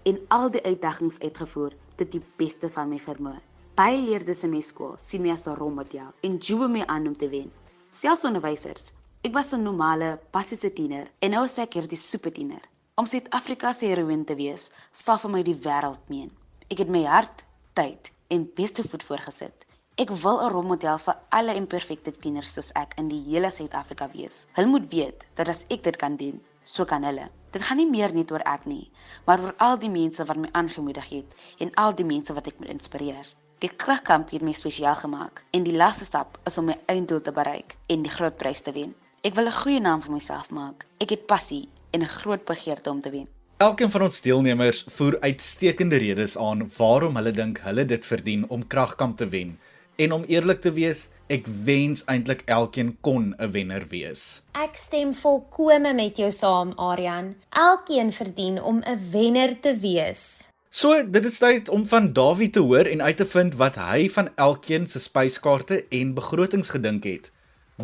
en 0.09 0.21
al 0.35 0.50
die 0.53 0.61
uitdagings 0.69 1.19
uitgevoer 1.25 1.73
tot 1.97 2.13
die 2.13 2.21
beste 2.38 2.69
van 2.69 2.94
my 2.94 3.01
vermoë. 3.01 3.41
Baie 3.79 4.00
leerders 4.06 4.44
in 4.45 4.53
my 4.53 4.61
skool 4.61 4.97
sien 5.01 5.25
my 5.25 5.33
as 5.33 5.47
'n 5.47 5.57
rolmodel 5.57 6.13
en 6.21 6.38
joe 6.38 6.67
my 6.67 6.85
aan 6.85 7.07
om 7.07 7.17
te 7.17 7.29
wen. 7.29 7.50
Selfs 7.89 8.25
onderwysers. 8.29 8.91
Ek 9.23 9.33
was 9.33 9.53
'n 9.53 9.63
normale, 9.63 10.19
passiese 10.31 10.73
tiener 10.73 11.09
en 11.19 11.31
nou 11.31 11.45
is 11.45 11.57
ek 11.57 11.73
hierdie 11.73 11.97
supertiener. 11.97 12.61
Om 12.99 13.05
Suid-Afrika 13.07 13.69
se 13.71 13.87
heroïne 13.87 14.25
te 14.27 14.35
wees, 14.35 14.65
sal 14.91 15.15
vir 15.21 15.31
my 15.31 15.41
die 15.47 15.55
wêreld 15.63 16.01
meen. 16.11 16.33
Ek 16.67 16.81
het 16.81 16.89
my 16.91 17.05
hart, 17.07 17.45
tyd 17.79 18.09
en 18.35 18.43
beste 18.57 18.83
voet 18.83 19.05
voorgesit. 19.07 19.63
Ek 20.03 20.11
wil 20.23 20.41
'n 20.43 20.49
rolmodel 20.51 20.99
vir 21.05 21.15
alle 21.37 21.55
imperfekte 21.59 22.11
tieners 22.11 22.51
soos 22.57 22.73
ek 22.81 22.97
in 22.99 23.07
die 23.07 23.21
hele 23.29 23.53
Suid-Afrika 23.57 24.09
wees. 24.17 24.41
Hulle 24.57 24.67
moet 24.73 24.91
weet 24.91 25.23
dat 25.39 25.47
as 25.47 25.63
ek 25.69 25.87
dit 25.87 25.95
kan 26.03 26.17
doen, 26.17 26.43
so 26.63 26.83
kan 26.83 27.07
hulle. 27.07 27.29
Dit 27.51 27.63
gaan 27.63 27.77
nie 27.77 27.87
meer 27.89 28.13
net 28.13 28.31
oor 28.31 28.43
ek 28.55 28.65
nie, 28.65 28.91
maar 29.25 29.39
oor 29.39 29.56
al 29.57 29.79
die 29.79 29.94
mense 29.95 30.25
wat 30.25 30.37
my 30.44 30.49
aangemoedig 30.51 31.09
het 31.09 31.39
en 31.59 31.73
al 31.75 31.95
die 31.95 32.09
mense 32.11 32.33
wat 32.33 32.47
ek 32.47 32.59
moet 32.59 32.75
inspireer. 32.75 33.33
Die 33.59 33.71
kragkamp 33.71 34.29
het 34.29 34.41
my 34.41 34.51
spesiaal 34.51 34.95
gemaak 34.95 35.44
en 35.51 35.63
die 35.63 35.77
laaste 35.77 36.03
stap 36.03 36.39
is 36.44 36.57
om 36.57 36.65
my 36.65 36.79
einddoel 36.87 37.21
te 37.21 37.31
bereik 37.31 37.77
en 37.87 38.03
die 38.03 38.11
groot 38.11 38.37
prys 38.37 38.61
te 38.61 38.71
wen. 38.71 38.94
Ek 39.23 39.35
wil 39.35 39.47
'n 39.47 39.61
goeie 39.63 39.79
naam 39.79 40.01
vir 40.01 40.11
myself 40.11 40.49
maak. 40.49 40.85
Ek 40.99 41.09
het 41.09 41.27
passie 41.27 41.69
en 41.91 42.01
'n 42.01 42.15
groot 42.19 42.45
begeerte 42.45 42.89
om 42.89 43.01
te 43.01 43.09
wen. 43.09 43.27
Elkeen 43.57 43.89
van 43.89 44.01
ons 44.01 44.21
deelnemers 44.21 44.85
voer 44.87 45.17
uitstekende 45.19 45.97
redes 45.97 46.37
aan 46.37 46.69
waarom 46.77 47.15
hulle 47.15 47.31
dink 47.31 47.59
hulle 47.59 47.85
dit 47.85 48.05
verdien 48.05 48.45
om 48.47 48.67
kragkamp 48.67 49.17
te 49.17 49.27
wen. 49.27 49.59
En 49.95 50.11
om 50.11 50.23
eerlik 50.23 50.61
te 50.61 50.71
wees, 50.71 51.09
ek 51.27 51.47
wens 51.67 52.05
eintlik 52.07 52.45
elkeen 52.45 52.97
kon 53.01 53.35
'n 53.37 53.51
wenner 53.51 53.83
wees. 53.89 54.41
Ek 54.51 54.75
stem 54.75 55.13
volkome 55.13 55.93
met 55.93 56.17
jou 56.17 56.31
saam, 56.31 56.71
Aryan. 56.75 57.35
Elkeen 57.49 58.13
verdien 58.13 58.61
om 58.61 58.79
'n 58.79 59.11
wenner 59.11 59.59
te 59.59 59.75
wees. 59.77 60.49
So, 60.69 61.09
dit 61.09 61.25
is 61.25 61.37
tyd 61.37 61.69
om 61.69 61.85
van 61.85 62.13
Dawie 62.13 62.49
te 62.49 62.59
hoor 62.59 62.85
en 62.85 63.01
uit 63.01 63.17
te 63.17 63.25
vind 63.25 63.55
wat 63.55 63.75
hy 63.75 64.09
van 64.09 64.29
elkeen 64.35 64.87
se 64.87 64.99
spyskaarte 64.99 65.85
en 65.89 66.13
begrotings 66.13 66.69
gedink 66.69 67.03
het. 67.03 67.31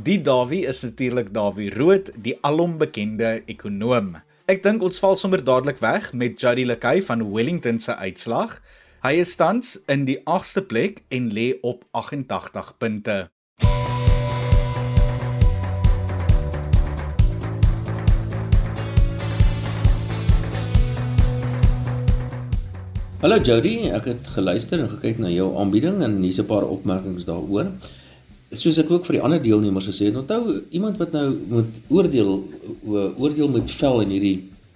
Die 0.04 0.22
Dawie 0.22 0.66
is 0.66 0.82
natuurlik 0.84 1.30
Dawie 1.34 1.70
Rood, 1.72 2.10
die 2.20 2.34
alom 2.44 2.74
bekende 2.78 3.44
ekonoom. 3.48 4.18
Ek 4.52 4.60
dink 4.60 4.84
ons 4.84 5.00
val 5.00 5.16
sommer 5.16 5.40
dadelik 5.40 5.80
weg 5.80 6.10
met 6.12 6.36
Jody 6.36 6.66
Lekay 6.68 7.00
van 7.00 7.24
Wellington 7.32 7.80
se 7.80 7.96
uitslag. 7.96 8.58
Hy 9.08 9.14
is 9.24 9.32
tans 9.40 9.78
in 9.88 10.04
die 10.04 10.18
8ste 10.28 10.66
plek 10.68 11.00
en 11.16 11.32
lê 11.32 11.48
op 11.64 11.88
88 11.96 12.76
punte. 12.76 13.18
Hallo 23.24 23.40
Jody, 23.40 23.78
ek 23.96 24.12
het 24.12 24.34
geluister 24.36 24.84
en 24.84 24.92
gekyk 25.00 25.24
na 25.24 25.32
jou 25.32 25.54
aanbieding 25.56 26.04
en 26.04 26.20
hier's 26.20 26.44
'n 26.44 26.52
paar 26.52 26.68
opmerkings 26.68 27.24
daaroor. 27.24 27.72
Soos 28.54 28.78
ek 28.78 28.92
ook 28.92 29.06
vir 29.08 29.18
die 29.18 29.24
ander 29.26 29.42
deelnemers 29.42 29.88
gesê 29.90 30.12
het, 30.12 30.18
onthou 30.20 30.62
iemand 30.72 31.00
wat 31.02 31.16
nou 31.18 31.32
moet 31.50 31.80
oordeel 31.90 32.36
oordeel 33.18 33.50
met 33.50 33.72
vel 33.72 34.04
in 34.06 34.14
hierdie 34.14 34.36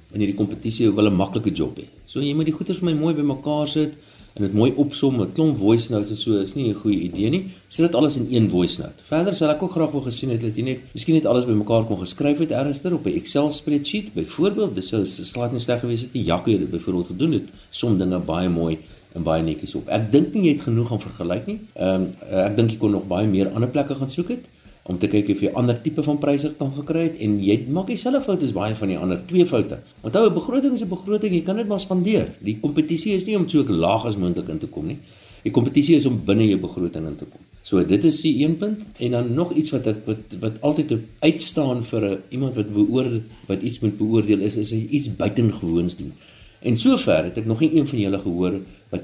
in 0.10 0.24
hierdie 0.24 0.38
kompetisie 0.38 0.90
wil 0.90 1.06
'n 1.06 1.16
maklike 1.16 1.54
job 1.54 1.78
hê. 1.78 1.86
So 2.08 2.20
jy 2.20 2.34
moet 2.34 2.50
die 2.50 2.56
goeders 2.58 2.80
vir 2.80 2.90
my 2.90 2.96
mooi 2.98 3.14
bymekaar 3.14 3.68
sit 3.68 3.94
en 4.33 4.43
dit 4.45 4.53
mooi 4.53 4.71
opsom 4.75 5.17
met 5.19 5.31
klomp 5.33 5.57
voice 5.57 5.91
notes 5.91 6.09
en 6.09 6.17
so 6.17 6.39
is 6.41 6.55
nie 6.55 6.69
'n 6.69 6.74
goeie 6.74 7.00
idee 7.00 7.29
nie. 7.29 7.43
Sit 7.67 7.86
dit 7.86 7.95
alles 7.95 8.17
in 8.17 8.27
een 8.29 8.50
voice 8.50 8.81
note. 8.81 9.03
Verder 9.03 9.36
sal 9.36 9.50
ek 9.50 9.63
ook 9.63 9.71
graag 9.71 9.91
wou 9.91 10.03
gesien 10.03 10.29
het 10.29 10.41
dat 10.41 10.55
jy 10.55 10.63
net 10.63 10.79
miskien 10.93 11.15
net 11.15 11.25
alles 11.25 11.45
bymekaar 11.45 11.86
kon 11.86 11.98
geskryf 11.98 12.38
het 12.38 12.51
ernstig 12.51 12.91
op 12.91 13.05
'n 13.05 13.15
Excel 13.15 13.50
spreadsheet. 13.50 14.13
Byvoorbeeld, 14.13 14.75
dis 14.75 14.88
sou 14.88 15.05
slaat 15.05 15.51
nie 15.51 15.59
sleg 15.59 15.79
gewees 15.79 16.01
het 16.01 16.13
die 16.13 16.24
Jaco 16.24 16.51
het 16.51 16.59
dit 16.59 16.71
byvoorbeeld 16.71 17.07
gedoen 17.07 17.31
het. 17.31 17.48
Som 17.69 17.98
dinge 17.98 18.19
baie 18.19 18.50
mooi 18.50 18.77
en 19.13 19.24
baie 19.24 19.43
netjies 19.43 19.75
op. 19.75 19.88
Ek 19.88 20.12
dink 20.12 20.33
nie 20.33 20.43
jy 20.43 20.53
het 20.53 20.62
genoeg 20.62 20.91
aan 20.91 21.01
vergelyk 21.01 21.45
nie. 21.45 21.59
Ehm 21.75 22.01
um, 22.03 22.07
ek 22.29 22.55
dink 22.55 22.71
jy 22.71 22.77
kon 22.77 22.91
nog 22.91 23.07
baie 23.07 23.27
meer 23.27 23.50
ander 23.50 23.69
plekke 23.69 23.95
gaan 23.95 24.09
soek 24.09 24.29
het. 24.36 24.45
Om 24.89 24.98
te 24.98 25.08
kyk 25.08 25.29
of 25.36 25.41
jy 25.46 25.51
ander 25.60 25.77
tipe 25.84 26.01
van 26.05 26.17
pryse 26.17 26.50
kan 26.58 26.72
gekry 26.74 27.03
het 27.05 27.19
en 27.25 27.36
jy 27.46 27.60
maak 27.75 27.91
dieselfde 27.91 28.24
fout 28.25 28.43
as 28.46 28.53
baie 28.55 28.74
van 28.79 28.89
die 28.89 28.98
ander 28.98 29.19
twee 29.29 29.46
foute. 29.46 29.77
Onthou 30.01 30.25
'n 30.27 30.34
begroting 30.34 30.74
is 30.74 30.81
'n 30.81 30.89
begroting, 30.89 31.34
jy 31.34 31.43
kan 31.46 31.58
dit 31.58 31.67
maar 31.67 31.79
spandeer. 31.79 32.27
Die 32.41 32.58
kompetisie 32.60 33.13
is 33.13 33.25
nie 33.25 33.38
om 33.38 33.48
so 33.48 33.63
laag 33.63 34.05
as 34.05 34.17
moontlik 34.17 34.50
in 34.50 34.58
te 34.58 34.67
kom 34.67 34.88
nie. 34.88 34.98
Die 35.43 35.51
kompetisie 35.51 35.96
is 35.96 36.05
om 36.05 36.22
binne 36.25 36.48
jou 36.48 36.60
begroting 36.60 37.05
in 37.08 37.15
te 37.15 37.25
kom. 37.25 37.41
So 37.62 37.84
dit 37.84 38.03
is 38.03 38.22
die 38.22 38.43
een 38.43 38.58
punt 38.58 38.81
en 38.98 39.12
dan 39.12 39.34
nog 39.34 39.53
iets 39.53 39.69
wat 39.69 39.88
ek 39.88 40.05
wat 40.05 40.17
wat 40.39 40.62
altyd 40.62 40.98
uitstaan 41.19 41.84
vir 41.84 42.01
'n 42.10 42.17
iemand 42.29 42.55
wat 42.55 42.74
beoordeel 42.74 43.22
wat 43.48 43.62
iets 43.62 43.79
moet 43.79 43.98
beoordeel 43.98 44.39
is 44.39 44.58
is 44.58 44.74
iets 44.74 45.15
buitengewoons 45.15 45.96
doen. 45.96 46.13
En 46.62 46.77
sover 46.77 47.24
het 47.24 47.38
ek 47.38 47.46
nog 47.46 47.60
nie 47.60 47.75
een 47.75 47.88
van 47.88 48.00
julle 48.00 48.19
gehoor 48.19 48.60
wat 48.89 49.01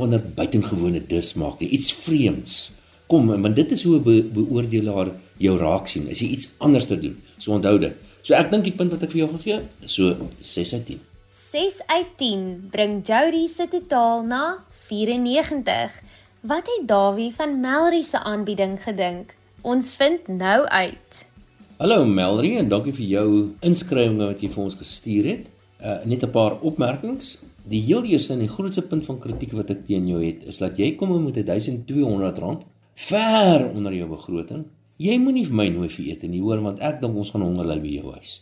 ander 0.00 0.22
buitengewone 0.34 1.00
dis 1.06 1.34
maak 1.34 1.60
nie, 1.60 1.68
iets 1.68 1.92
vreemds. 1.92 2.72
Kom, 3.06 3.26
want 3.26 3.56
dit 3.56 3.70
is 3.72 3.84
hoe 3.84 3.96
'n 3.96 4.02
be 4.02 4.22
beoordelaar 4.22 5.08
jou 5.38 5.56
raak 5.58 5.88
sien. 5.88 6.08
As 6.10 6.20
jy 6.22 6.32
iets 6.36 6.54
anders 6.58 6.86
te 6.86 6.98
doen. 7.00 7.16
So 7.38 7.54
onthou 7.56 7.78
dit. 7.78 7.94
So 8.22 8.34
ek 8.34 8.50
dink 8.50 8.66
die 8.66 8.74
punt 8.76 8.92
wat 8.92 9.02
ek 9.06 9.14
vir 9.14 9.24
jou 9.24 9.30
gegee, 9.36 9.62
so 9.86 10.12
6 10.42 10.74
uit 10.74 10.86
10. 10.86 11.00
6 11.48 11.80
uit 11.86 12.10
10 12.20 12.42
bring 12.72 13.00
Jody 13.06 13.46
se 13.48 13.68
totaal 13.70 14.24
na 14.28 14.42
94. 14.88 15.94
Wat 16.48 16.68
het 16.68 16.88
Dawie 16.88 17.30
van 17.34 17.60
Melry 17.60 18.02
se 18.02 18.20
aanbieding 18.20 18.76
gedink? 18.82 19.34
Ons 19.62 19.90
vind 19.90 20.28
nou 20.28 20.66
uit. 20.66 21.22
Hallo 21.78 22.04
Melry 22.04 22.56
en 22.58 22.68
dankie 22.68 22.92
vir 22.94 23.06
jou 23.06 23.28
inskrywinge 23.64 24.28
wat 24.32 24.42
jy 24.42 24.50
vir 24.52 24.64
ons 24.64 24.76
gestuur 24.78 25.30
het. 25.32 25.48
Uh 25.78 25.98
net 26.04 26.22
'n 26.26 26.30
paar 26.30 26.60
opmerkings. 26.60 27.38
Die 27.64 27.82
heel 27.82 28.04
eerste 28.04 28.32
en 28.32 28.44
die 28.44 28.54
grootste 28.56 28.82
punt 28.82 29.06
van 29.06 29.18
kritiek 29.18 29.52
wat 29.52 29.70
ek 29.70 29.86
teen 29.86 30.08
jou 30.08 30.24
het, 30.24 30.44
is 30.44 30.58
dat 30.58 30.76
jy 30.76 30.96
kom 30.96 31.24
met 31.24 31.34
1200 31.34 32.38
rand 32.38 32.64
ver 32.94 33.70
onder 33.74 33.94
jou 33.94 34.08
begroting. 34.08 34.64
Jy 34.98 35.14
moenie 35.22 35.44
vir 35.46 35.54
my 35.54 35.68
nooi 35.70 35.86
vir 35.94 36.08
ete 36.10 36.26
nie, 36.26 36.40
hoor, 36.42 36.58
want 36.58 36.80
ek 36.82 36.96
dink 36.98 37.14
ons 37.14 37.30
gaan 37.30 37.44
honger 37.44 37.68
ly 37.70 37.76
by 37.78 37.90
jou 38.00 38.14
huis. 38.16 38.32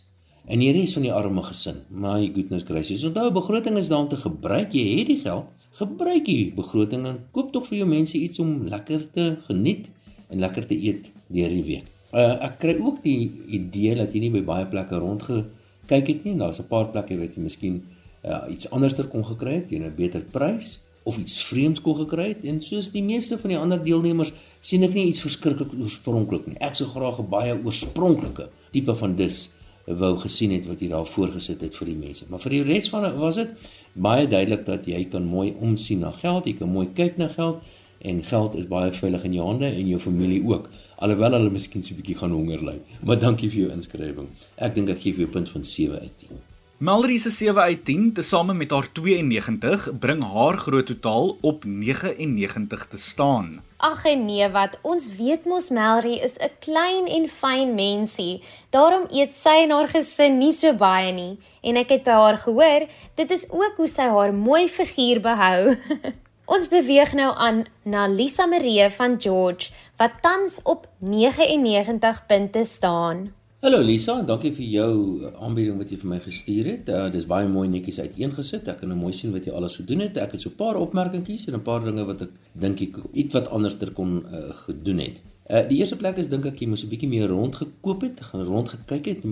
En 0.49 0.63
die 0.63 0.71
res 0.73 0.95
van 0.97 1.03
die 1.05 1.11
arme 1.13 1.43
gesin. 1.45 1.83
My 1.93 2.31
goodness 2.33 2.65
gracious. 2.65 3.03
Onthou, 3.05 3.27
begroting 3.35 3.77
is 3.77 3.91
daar 3.91 4.05
om 4.05 4.07
te 4.09 4.17
gebruik. 4.17 4.73
Jy 4.73 4.85
het 4.97 5.11
die 5.11 5.19
geld. 5.21 5.51
Gebruik 5.77 6.25
die 6.25 6.47
begroting 6.57 7.05
en 7.05 7.19
koop 7.35 7.51
tog 7.53 7.67
vir 7.69 7.83
jou 7.83 7.89
mense 7.91 8.17
iets 8.17 8.41
om 8.41 8.55
lekker 8.71 9.05
te 9.13 9.27
geniet 9.45 9.91
en 10.33 10.41
lekker 10.41 10.65
te 10.71 10.79
eet 10.79 11.11
deur 11.29 11.53
die 11.53 11.67
week. 11.67 11.93
Uh, 12.09 12.39
ek 12.47 12.57
kry 12.63 12.77
ook 12.81 13.03
die 13.03 13.29
idee 13.53 13.93
dat 13.99 14.15
jy 14.15 14.23
nie 14.25 14.33
by 14.39 14.41
baie 14.47 14.65
plekke 14.71 14.97
rondgekyk 15.03 16.09
het 16.09 16.25
nie. 16.25 16.39
Daar's 16.41 16.57
'n 16.63 16.71
paar 16.71 16.89
plekke 16.89 17.19
wat 17.21 17.37
jy 17.37 17.43
miskien 17.43 17.83
uh, 18.25 18.49
iets 18.49 18.71
anderster 18.71 19.05
kon 19.05 19.21
gekry 19.21 19.61
het 19.61 19.69
teen 19.69 19.85
'n 19.85 19.93
beter 19.93 20.25
prys 20.25 20.79
of 21.07 21.17
iets 21.17 21.37
vreemds 21.47 21.81
kon 21.81 21.95
gekry 22.01 22.31
het 22.33 22.45
en 22.51 22.59
soos 22.63 22.89
die 22.91 23.03
meeste 23.05 23.37
van 23.39 23.53
die 23.53 23.59
ander 23.59 23.79
deelnemers 23.83 24.33
sien 24.59 24.83
ek 24.83 24.95
nie 24.97 25.05
iets 25.07 25.23
verskriklik 25.23 25.71
oorspronklik 25.77 26.49
nie. 26.49 26.57
Ek 26.59 26.75
sou 26.75 26.87
graag 26.91 27.21
'n 27.23 27.29
baie 27.31 27.53
oorspronklike 27.55 28.49
tipe 28.71 28.95
van 28.95 29.15
dis 29.15 29.37
wou 29.85 30.17
gesien 30.19 30.51
het 30.51 30.65
wat 30.67 30.81
jy 30.81 30.89
daar 30.91 31.07
voorgesit 31.07 31.61
het 31.61 31.75
vir 31.75 31.87
die 31.87 31.95
mense. 31.95 32.25
Maar 32.29 32.39
vir 32.39 32.57
die 32.57 32.63
res 32.63 32.89
van 32.89 33.07
was 33.19 33.35
dit 33.35 33.69
baie 33.93 34.27
duidelik 34.27 34.65
dat 34.65 34.85
jy 34.85 35.05
kan 35.05 35.23
mooi 35.23 35.53
omsien 35.59 35.99
na 35.99 36.11
geld, 36.11 36.45
jy 36.45 36.53
kan 36.59 36.69
mooi 36.69 36.87
kyk 36.93 37.17
na 37.17 37.27
geld 37.27 37.63
en 38.01 38.23
geld 38.23 38.55
is 38.55 38.67
baie 38.67 38.91
veilig 38.91 39.23
in 39.23 39.33
jou 39.33 39.47
hande 39.47 39.65
en 39.65 39.87
jou 39.87 39.99
familie 39.99 40.43
ook. 40.43 40.69
Alhoewel 40.97 41.31
hulle 41.31 41.49
miskien 41.49 41.83
so 41.83 41.93
'n 41.93 42.01
bietjie 42.01 42.17
gaan 42.17 42.31
honger 42.31 42.63
ly. 42.63 42.79
Maar 43.01 43.19
dankie 43.19 43.49
vir 43.49 43.59
jou 43.59 43.71
inskrywing. 43.71 44.27
Ek 44.57 44.75
dink 44.75 44.89
ek 44.89 45.01
gee 45.01 45.13
vir 45.13 45.21
jou 45.25 45.31
punt 45.31 45.49
van 45.49 45.63
7 45.63 45.99
uit 45.99 46.17
10. 46.17 46.46
Mallory 46.79 47.17
se 47.17 47.29
7 47.29 47.61
uit 47.61 47.85
10 47.85 48.13
tesame 48.13 48.53
met 48.53 48.71
haar 48.71 48.91
92 48.91 49.97
bring 49.99 50.23
haar 50.23 50.57
groot 50.57 50.85
totaal 50.85 51.37
op 51.41 51.63
99 51.65 52.85
te 52.87 52.97
staan. 52.97 53.63
Ag 53.77 54.03
nee, 54.03 54.49
wat 54.49 54.77
ons 54.81 55.07
weet 55.17 55.45
mos 55.45 55.69
Mallory 55.69 56.19
is 56.21 56.35
'n 56.37 56.53
klein 56.59 57.07
en 57.07 57.27
fyn 57.27 57.73
mensie. 57.75 58.43
Daarom 58.69 59.05
eet 59.09 59.35
sy 59.35 59.63
en 59.63 59.69
haar 59.69 59.87
gesin 59.87 60.37
nie 60.37 60.51
so 60.53 60.73
baie 60.73 61.11
nie. 61.11 61.39
En 61.61 61.75
ek 61.75 61.89
het 61.89 62.03
by 62.03 62.11
haar 62.11 62.37
gehoor, 62.37 62.85
dit 63.15 63.31
is 63.31 63.49
ook 63.49 63.73
hoe 63.77 63.87
sy 63.87 64.07
haar 64.13 64.33
mooi 64.33 64.69
figuur 64.69 65.19
behou. 65.21 65.77
ons 66.53 66.67
beweeg 66.67 67.13
nou 67.13 67.33
aan 67.35 67.65
na 67.83 68.07
Lisa 68.07 68.45
Marie 68.45 68.89
van 68.89 69.21
George 69.21 69.71
wat 69.97 70.21
tans 70.21 70.59
op 70.63 70.87
99 70.99 72.25
punte 72.27 72.63
staan. 72.63 73.33
Hallo 73.67 73.81
Lisa, 73.83 74.13
dankie 74.23 74.53
vir 74.55 74.67
jou 74.71 74.91
uh, 74.95 75.29
aanbieding 75.43 75.75
wat 75.75 75.89
jy 75.91 75.97
vir 75.99 76.07
my 76.07 76.17
gestuur 76.23 76.67
het. 76.69 76.87
Uh, 76.87 77.09
dis 77.11 77.25
baie 77.27 77.49
mooi 77.51 77.65
netjies 77.67 77.97
uiteengesit. 77.99 78.69
Ek 78.71 78.77
kan 78.79 78.87
nou 78.87 78.95
mooi 78.95 79.11
sien 79.11 79.33
wat 79.35 79.43
jy 79.43 79.51
alles 79.59 79.73
gedoen 79.81 80.05
het. 80.05 80.15
Ek 80.23 80.37
het 80.37 80.45
so 80.45 80.53
'n 80.53 80.55
paar 80.55 80.79
opmerkingkies 80.79 81.49
en 81.49 81.57
'n 81.57 81.65
paar 81.65 81.83
dinge 81.83 82.05
wat 82.07 82.21
ek 82.21 82.29
dink 82.53 82.79
ek 82.85 82.95
iets 83.11 83.33
wat 83.35 83.49
anderster 83.51 83.91
kon 83.91 84.23
uh, 84.23 84.53
gedoen 84.63 85.03
het. 85.03 85.19
Uh, 85.51 85.67
die 85.67 85.79
eerste 85.81 85.97
plek 85.97 86.15
is 86.15 86.29
dink 86.29 86.45
ek 86.45 86.61
jy 86.61 86.67
moes 86.67 86.85
'n 86.85 86.89
bietjie 86.93 87.09
meer 87.09 87.27
rondgekoop 87.27 88.01
het, 88.07 88.21
gaan 88.21 88.45
rondgekyk 88.47 89.05
het, 89.05 89.25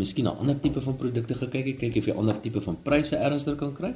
miskien 0.00 0.24
'n 0.24 0.38
ander 0.40 0.56
tipe 0.58 0.80
van 0.80 0.96
produkte 0.96 1.34
gekyk 1.34 1.66
het, 1.66 1.76
kyk 1.76 1.96
of 1.96 2.06
jy 2.06 2.14
ander 2.16 2.40
tipe 2.40 2.60
van 2.60 2.78
pryse 2.82 3.16
ernstiger 3.16 3.58
kan 3.58 3.74
kry. 3.74 3.92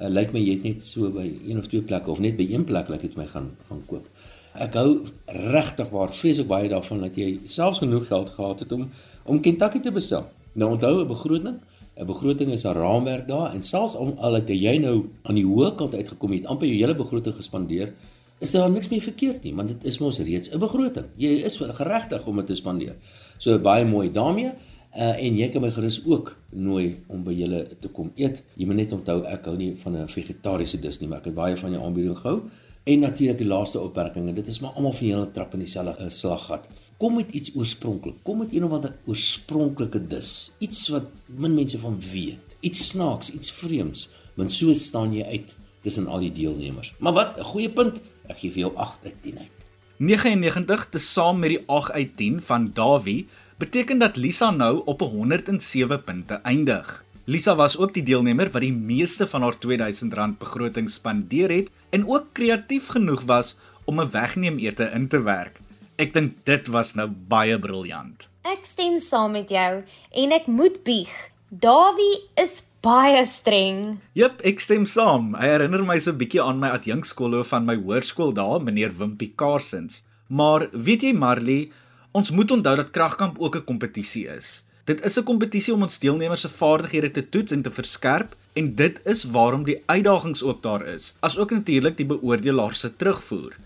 Uh, 0.00 0.08
Lyk 0.08 0.32
my 0.32 0.40
jy 0.40 0.54
het 0.58 0.62
net 0.64 0.82
so 0.82 1.10
by 1.10 1.30
een 1.46 1.58
of 1.58 1.68
twee 1.68 1.82
plekke 1.82 2.10
of 2.10 2.18
net 2.18 2.36
by 2.36 2.42
een 2.42 2.64
plek 2.64 2.88
lyk 2.88 3.02
like 3.02 3.06
dit 3.06 3.16
my 3.16 3.26
gaan 3.26 3.50
gaan 3.68 3.82
koop. 3.86 4.06
Ek 4.54 4.74
hou 4.74 5.06
regtig 5.26 5.90
waar 5.94 6.14
vreeslik 6.14 6.48
baie 6.50 6.68
daarvan 6.68 7.04
dat 7.04 7.16
jy 7.16 7.38
selfs 7.46 7.78
genoeg 7.78 8.06
geld 8.06 8.30
gehad 8.30 8.60
het 8.60 8.72
om 8.72 8.88
om 9.24 9.40
Kentucky 9.40 9.80
te 9.80 9.92
bestel. 9.92 10.26
Nou 10.54 10.72
onthou 10.72 11.02
'n 11.02 11.08
begroting, 11.08 11.60
'n 11.96 12.06
begroting 12.06 12.50
is 12.52 12.64
'n 12.64 12.74
raamwerk 12.74 13.28
daar 13.28 13.52
en 13.54 13.62
selfs 13.62 13.94
om 13.94 14.14
al 14.18 14.34
het 14.34 14.48
jy 14.48 14.76
nou 14.78 15.06
aan 15.22 15.34
die 15.34 15.46
hoë 15.46 15.74
kant 15.74 15.94
uitgekom 15.94 16.32
het, 16.32 16.46
amper 16.46 16.66
jou 16.66 16.76
hele 16.76 16.94
begroting 16.94 17.34
gespandeer, 17.34 17.92
is 18.38 18.50
daar 18.50 18.70
niks 18.70 18.88
meer 18.88 19.02
verkeerd 19.02 19.42
nie, 19.42 19.54
want 19.54 19.68
dit 19.68 19.84
is 19.84 19.98
mos 19.98 20.18
reeds 20.18 20.50
'n 20.50 20.58
begroting. 20.58 21.06
Jy 21.16 21.28
is 21.28 21.56
geregtig 21.56 22.26
om 22.26 22.36
dit 22.36 22.46
te 22.46 22.54
spandeer. 22.54 22.96
So 23.38 23.58
baie 23.58 23.84
mooi 23.84 24.12
daarmee. 24.12 24.52
Uh, 24.90 25.22
en 25.22 25.36
jy 25.36 25.46
kan 25.48 25.62
my 25.62 25.70
gerus 25.70 26.00
ook 26.06 26.36
nooi 26.50 26.96
om 27.06 27.20
by 27.22 27.32
julle 27.32 27.66
te 27.78 27.88
kom 27.88 28.08
eet. 28.18 28.42
Jy 28.58 28.66
moet 28.66 28.76
net 28.76 28.92
onthou 28.92 29.20
ek 29.22 29.44
hou 29.44 29.56
nie 29.56 29.76
van 29.76 29.96
'n 29.96 30.08
vegetariese 30.08 30.80
dis 30.80 30.98
nie, 31.00 31.08
maar 31.08 31.18
ek 31.18 31.24
het 31.24 31.34
baie 31.34 31.56
van 31.56 31.70
jou 31.70 31.82
aanbieding 31.84 32.18
gehou. 32.18 32.42
En 32.84 32.98
natuurlik 32.98 33.38
die 33.38 33.46
laaste 33.46 33.80
opmerking 33.80 34.28
en 34.28 34.34
dit 34.34 34.46
is 34.48 34.60
maar 34.60 34.72
almal 34.72 34.94
van 34.96 35.06
julle 35.06 35.30
trap 35.30 35.52
in 35.56 35.64
dieselfde 35.64 36.04
uh, 36.04 36.10
slaggat. 36.10 36.68
Kom 37.00 37.14
met 37.14 37.32
iets 37.36 37.52
oorspronklik. 37.56 38.22
Kom 38.24 38.38
met 38.38 38.52
een 38.52 38.64
of 38.64 38.72
ander 38.72 38.94
oorspronklike 39.04 40.00
dis. 40.06 40.52
Iets 40.58 40.88
wat 40.88 41.08
min 41.26 41.54
mense 41.54 41.78
van 41.78 42.00
weet. 42.12 42.56
Iets 42.60 42.88
snaaks, 42.88 43.32
iets 43.32 43.52
vreemds. 43.52 44.08
Want 44.34 44.52
so 44.52 44.72
staan 44.72 45.12
jy 45.12 45.24
uit 45.24 45.54
tussen 45.84 46.08
al 46.08 46.24
die 46.24 46.32
deelnemers. 46.32 46.94
Maar 46.98 47.12
wat 47.12 47.38
'n 47.38 47.50
goeie 47.52 47.70
punt. 47.70 48.00
Ek 48.28 48.38
gee 48.38 48.50
vir 48.50 48.60
jou 48.60 48.76
8 48.76 49.04
uit 49.04 49.22
10 49.22 49.38
uit. 49.38 49.56
99 49.96 50.88
te 50.88 50.98
saam 50.98 51.38
met 51.38 51.48
die 51.48 51.62
8 51.66 51.92
uit 51.92 52.16
10 52.16 52.40
van 52.40 52.70
Dawie 52.74 53.26
beteken 53.58 53.98
dat 53.98 54.16
Lisa 54.16 54.50
nou 54.50 54.82
op 54.84 55.00
107 55.00 56.04
punte 56.04 56.34
eindig. 56.34 57.04
Lisa 57.24 57.56
was 57.56 57.76
ook 57.76 57.94
die 57.94 58.02
deelnemer 58.02 58.50
wat 58.50 58.62
die 58.64 58.72
meeste 58.72 59.26
van 59.26 59.42
haar 59.42 59.54
R2000 59.54 60.38
begroting 60.38 60.90
spandeer 60.90 61.50
het 61.50 61.70
en 61.90 62.06
ook 62.08 62.32
kreatief 62.32 62.86
genoeg 62.94 63.22
was 63.26 63.56
om 63.84 64.00
'n 64.00 64.10
wegneemete 64.10 64.90
in 64.94 65.08
te 65.08 65.22
werk. 65.22 65.60
Ek 65.96 66.12
dink 66.12 66.32
dit 66.44 66.68
was 66.68 66.94
nou 66.94 67.08
baie 67.08 67.58
briljant. 67.58 68.28
Ek 68.42 68.64
stem 68.64 68.98
saam 68.98 69.32
met 69.32 69.50
jou 69.50 69.82
en 70.10 70.32
ek 70.32 70.46
moet 70.46 70.82
bieg. 70.82 71.12
Dawie 71.48 72.22
is 72.34 72.62
baie 72.80 73.26
streng. 73.26 73.98
Jep, 74.12 74.40
ek 74.40 74.60
stem 74.60 74.86
saam. 74.86 75.34
Hy 75.34 75.46
herinner 75.46 75.84
my 75.84 75.98
so 75.98 76.12
'n 76.12 76.18
bietjie 76.18 76.42
aan 76.42 76.58
my 76.58 76.68
adjunkskoolhoof 76.68 77.48
van 77.48 77.64
my 77.64 77.76
hoërskool 77.76 78.32
daar, 78.32 78.62
meneer 78.62 78.96
Wimpie 78.96 79.32
Karsens. 79.36 80.02
Maar 80.28 80.68
weet 80.72 81.02
jy 81.02 81.12
Marley, 81.12 81.70
ons 82.12 82.30
moet 82.30 82.50
onthou 82.50 82.76
dat 82.76 82.90
kragkamp 82.90 83.38
ook 83.38 83.56
'n 83.56 83.64
kompetisie 83.64 84.26
is. 84.28 84.64
Dit 84.84 85.04
is 85.04 85.18
'n 85.18 85.24
kompetisie 85.24 85.74
om 85.74 85.82
ons 85.82 85.98
deelnemers 85.98 86.40
se 86.40 86.48
vaardighede 86.48 87.10
te 87.10 87.28
toets 87.28 87.52
en 87.52 87.62
te 87.62 87.70
verskerp 87.70 88.34
en 88.52 88.74
dit 88.74 89.00
is 89.06 89.24
waarom 89.34 89.64
die 89.64 89.82
uitdagings 89.86 90.42
ook 90.42 90.62
daar 90.62 90.86
is. 90.86 91.14
Asook 91.20 91.50
natuurlik 91.50 91.96
die 91.96 92.06
beoordelaar 92.06 92.74
se 92.74 92.90
terugvoer. 92.96 93.56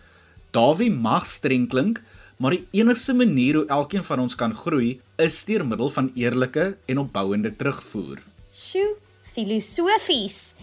Dawie 0.50 0.90
mag 0.90 1.26
streng 1.26 1.68
klink, 1.68 2.02
maar 2.36 2.56
die 2.56 2.66
enigste 2.70 3.14
manier 3.14 3.60
hoe 3.60 3.66
elkeen 3.66 4.04
van 4.04 4.26
ons 4.26 4.34
kan 4.34 4.54
groei 4.54 5.00
is 5.16 5.44
deur 5.44 5.66
middel 5.66 5.90
van 5.90 6.12
eerlike 6.14 6.76
en 6.86 6.98
opbouende 7.06 7.56
terugvoer. 7.56 8.22
Sjoe, 8.52 8.94
filosofies. 9.34 10.54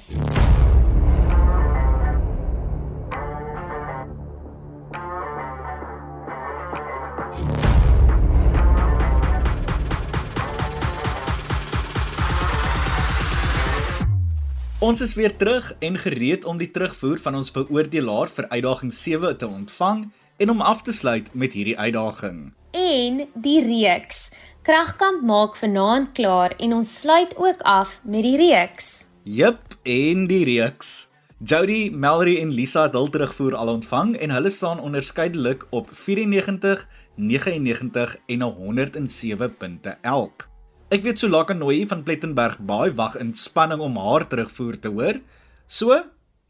Ons 14.81 15.01
is 15.01 15.11
weer 15.13 15.35
terug 15.38 15.67
en 15.79 15.97
gereed 16.01 16.45
om 16.45 16.57
die 16.57 16.71
terugvoer 16.73 17.19
van 17.21 17.35
ons 17.38 17.51
beoordelaar 17.53 18.31
vir 18.33 18.47
uitdaging 18.50 18.89
7 18.97 19.38
te 19.38 19.45
ontvang 19.45 20.00
en 20.41 20.50
om 20.50 20.63
af 20.65 20.81
te 20.81 20.91
sluit 20.91 21.29
met 21.38 21.53
hierdie 21.53 21.75
uitdaging. 21.77 22.39
En 22.73 23.21
die 23.43 23.61
reeks. 23.61 24.31
Kragkamp 24.65 25.21
maak 25.21 25.59
vanaand 25.61 26.15
klaar 26.17 26.57
en 26.57 26.73
ons 26.79 26.95
sluit 27.03 27.38
ook 27.38 27.61
af 27.61 28.00
met 28.01 28.25
die 28.25 28.33
reeks. 28.41 29.05
Jep, 29.21 29.77
en 29.85 30.25
die 30.25 30.43
reeks. 30.50 31.11
Jody, 31.38 31.91
Mallory 31.93 32.39
en 32.41 32.50
Lisa 32.50 32.89
het 32.89 32.97
hul 32.97 33.13
terugvoer 33.13 33.53
al 33.61 33.75
ontvang 33.77 34.15
en 34.17 34.33
hulle 34.33 34.50
staan 34.50 34.81
onderskeidelik 34.81 35.67
op 35.69 35.93
94, 35.93 36.88
99 37.21 38.17
en 38.25 38.41
107 38.41 39.57
punte 39.61 40.00
elk. 40.01 40.50
Ek 40.91 41.05
weet 41.07 41.21
Sulaka 41.21 41.55
Nooi 41.55 41.86
van 41.88 42.01
Plettenberg 42.03 42.57
Baai 42.67 42.91
wag 42.98 43.13
in 43.15 43.29
spanning 43.31 43.79
om 43.79 43.93
haar 43.95 44.25
terugvoer 44.27 44.75
te 44.75 44.89
hoor. 44.91 45.21
So, 45.63 45.95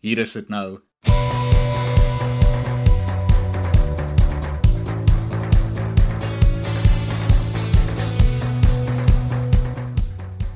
hier 0.01 0.17
is 0.23 0.33
dit 0.33 0.49
nou. 0.49 0.79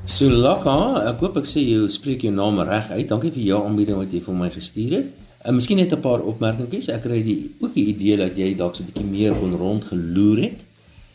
Sulaka, 0.02 1.06
ek 1.06 1.22
hoop 1.22 1.38
ek 1.38 1.46
sê 1.46 1.62
jy 1.62 1.86
spreek 1.86 2.26
jou 2.26 2.34
naam 2.34 2.58
reg 2.66 2.90
uit. 2.90 3.06
Dankie 3.06 3.30
vir 3.38 3.52
jou 3.52 3.64
aanbieding 3.70 4.02
wat 4.02 4.10
jy 4.10 4.26
vir 4.26 4.40
my 4.42 4.50
gestuur 4.50 4.98
het. 4.98 5.14
En 5.46 5.60
miskien 5.62 5.78
net 5.78 5.94
'n 5.94 6.02
paar 6.02 6.26
opmerkingkies. 6.26 6.90
Ek 6.90 7.06
kry 7.06 7.22
die 7.22 7.54
ook 7.62 7.70
die 7.78 7.86
idee 7.94 8.18
dat 8.18 8.34
jy 8.34 8.50
dalk 8.58 8.74
so 8.74 8.82
'n 8.82 8.90
bietjie 8.90 9.06
meer 9.06 9.30
kon 9.38 9.54
rondgeloer 9.54 10.42
het. 10.42 10.66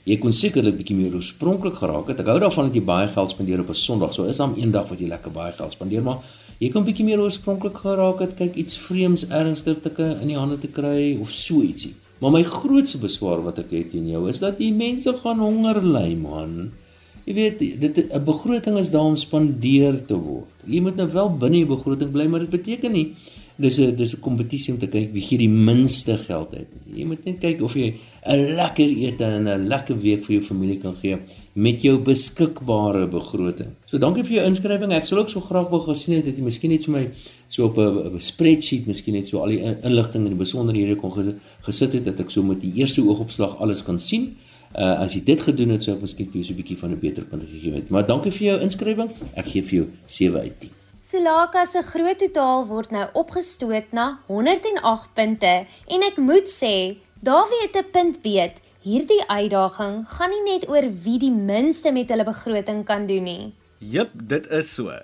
Jy 0.02 0.16
kon 0.18 0.34
sekerlik 0.34 0.80
bietjie 0.80 0.96
meer 0.98 1.14
oorspronklik 1.14 1.76
geraak 1.78 2.08
het. 2.10 2.22
Ek 2.24 2.30
hou 2.32 2.40
daarvan 2.42 2.72
dat 2.72 2.78
jy 2.80 2.82
baie 2.86 3.10
geld 3.12 3.34
spandeer 3.34 3.60
op 3.62 3.70
'n 3.70 3.78
Sondag. 3.78 4.14
So 4.14 4.26
is 4.26 4.38
daar 4.38 4.50
'n 4.50 4.72
dag 4.72 4.90
wat 4.90 5.00
jy 5.00 5.08
lekker 5.08 5.32
baie 5.32 5.54
geld 5.54 5.72
spandeer, 5.72 6.02
maar 6.02 6.18
jy 6.60 6.70
kon 6.72 6.84
bietjie 6.84 7.06
meer 7.06 7.20
oorspronklik 7.22 7.78
geraak 7.78 8.20
het. 8.20 8.36
Kyk 8.36 8.56
iets 8.56 8.78
vreemds 8.78 9.28
ernstigtike 9.30 10.18
in 10.22 10.28
die 10.28 10.38
hande 10.38 10.58
te 10.58 10.68
kry 10.68 11.18
of 11.22 11.30
so 11.30 11.62
ietsie. 11.62 11.94
Maar 12.20 12.32
my 12.32 12.44
grootste 12.44 12.98
beswaar 12.98 13.44
wat 13.44 13.60
ek 13.60 13.72
het 13.72 13.92
teen 13.92 14.08
jou 14.10 14.28
is 14.30 14.40
dat 14.40 14.58
jy 14.58 14.72
mense 14.72 15.14
gaan 15.24 15.40
honger 15.40 15.84
ly, 15.84 16.16
man. 16.16 16.72
Jy 17.26 17.34
weet, 17.34 17.60
dit 17.60 17.98
'n 18.14 18.24
begroting 18.26 18.78
is 18.78 18.90
daar 18.90 19.06
om 19.06 19.16
spandeer 19.16 20.06
te 20.06 20.16
word. 20.16 20.50
Jy 20.66 20.82
moet 20.82 20.96
nou 20.96 21.12
wel 21.12 21.38
binne 21.38 21.58
die 21.58 21.66
begroting 21.66 22.12
bly, 22.12 22.26
maar 22.26 22.40
dit 22.40 22.50
beteken 22.50 22.92
nie 22.92 23.16
dis 23.62 23.80
'n 23.80 23.96
dis 23.96 24.16
'n 24.16 24.20
kompetisie 24.20 24.74
om 24.74 24.80
te 24.80 24.88
kyk 24.88 25.14
wie 25.14 25.22
gee 25.22 25.38
die 25.38 25.50
minste 25.50 26.18
geld 26.18 26.54
uit. 26.56 26.68
Jy 26.94 27.06
moet 27.06 27.26
net 27.26 27.40
kyk 27.40 27.62
of 27.62 27.74
jy 27.74 27.94
'n 28.26 28.56
lekker 28.56 28.90
ete 28.90 29.24
en 29.24 29.48
'n 29.48 29.68
lekker 29.68 30.02
week 30.02 30.24
vir 30.26 30.36
jou 30.36 30.44
familie 30.44 30.78
kan 30.78 30.96
gee 30.96 31.18
met 31.54 31.82
jou 31.82 31.98
beskikbare 32.00 33.08
begroting. 33.08 33.74
So 33.86 33.98
dankie 33.98 34.24
vir 34.24 34.36
jou 34.36 34.46
inskrywing. 34.46 34.94
Ek 34.94 35.04
sal 35.04 35.20
ook 35.20 35.30
so 35.30 35.42
graag 35.42 35.70
wou 35.70 35.82
gesien 35.82 36.16
het 36.16 36.26
dat 36.26 36.38
jy 36.38 36.44
miskien 36.44 36.72
net 36.72 36.86
vir 36.86 36.94
my 36.94 37.10
so 37.50 37.66
op 37.66 37.78
'n 37.78 38.20
spreadsheet, 38.20 38.88
miskien 38.88 39.14
net 39.14 39.28
so 39.28 39.40
al 39.40 39.50
die 39.50 39.62
inligting 39.84 40.24
en 40.24 40.32
die 40.32 40.46
besonderhede 40.46 40.96
kon 40.96 41.12
gesit 41.62 41.94
het 41.94 42.06
dat 42.06 42.20
ek 42.20 42.30
so 42.30 42.44
met 42.44 42.62
die 42.62 42.74
eerste 42.76 43.02
oogopslag 43.02 43.60
alles 43.60 43.84
kan 43.84 44.00
sien. 44.00 44.36
Uh 44.76 45.04
as 45.04 45.14
jy 45.14 45.24
dit 45.24 45.42
gedoen 45.42 45.70
het, 45.70 45.84
sou 45.84 45.96
ek 45.96 46.02
miskien 46.02 46.28
vir 46.28 46.42
jou 46.42 46.44
so 46.44 46.54
'n 46.54 46.62
bietjie 46.62 46.78
van 46.78 46.92
'n 46.92 47.00
beter 47.00 47.24
punt 47.24 47.44
gegee 47.44 47.74
het. 47.74 47.90
Maar 47.90 48.08
dankie 48.08 48.32
vir 48.32 48.48
jou 48.48 48.62
inskrywing. 48.62 49.10
Ek 49.36 49.46
gee 49.46 49.64
vir 49.64 49.76
jou 49.76 49.88
7 50.06 50.40
uit 50.40 50.60
10. 50.60 50.81
Sulaka 51.12 51.66
se 51.68 51.82
groot 51.84 52.22
totaal 52.22 52.62
word 52.70 52.94
nou 52.96 53.04
opgestoot 53.20 53.90
na 53.92 54.04
108 54.30 55.10
punte 55.18 55.50
en 55.68 56.06
ek 56.08 56.22
moet 56.24 56.48
sê, 56.48 57.02
Dawie 57.20 57.60
het 57.66 57.76
'n 57.76 57.92
punt 57.92 58.22
beet. 58.24 58.62
Hierdie 58.88 59.20
uitdaging 59.28 60.08
gaan 60.08 60.32
nie 60.32 60.54
net 60.54 60.70
oor 60.70 60.88
wie 61.04 61.20
die 61.20 61.32
minste 61.32 61.92
met 61.92 62.10
hulle 62.10 62.24
begroting 62.24 62.86
kan 62.86 63.08
doen 63.08 63.24
nie. 63.24 63.54
Jep, 63.80 64.12
dit 64.16 64.48
is 64.48 64.74
so. 64.74 64.96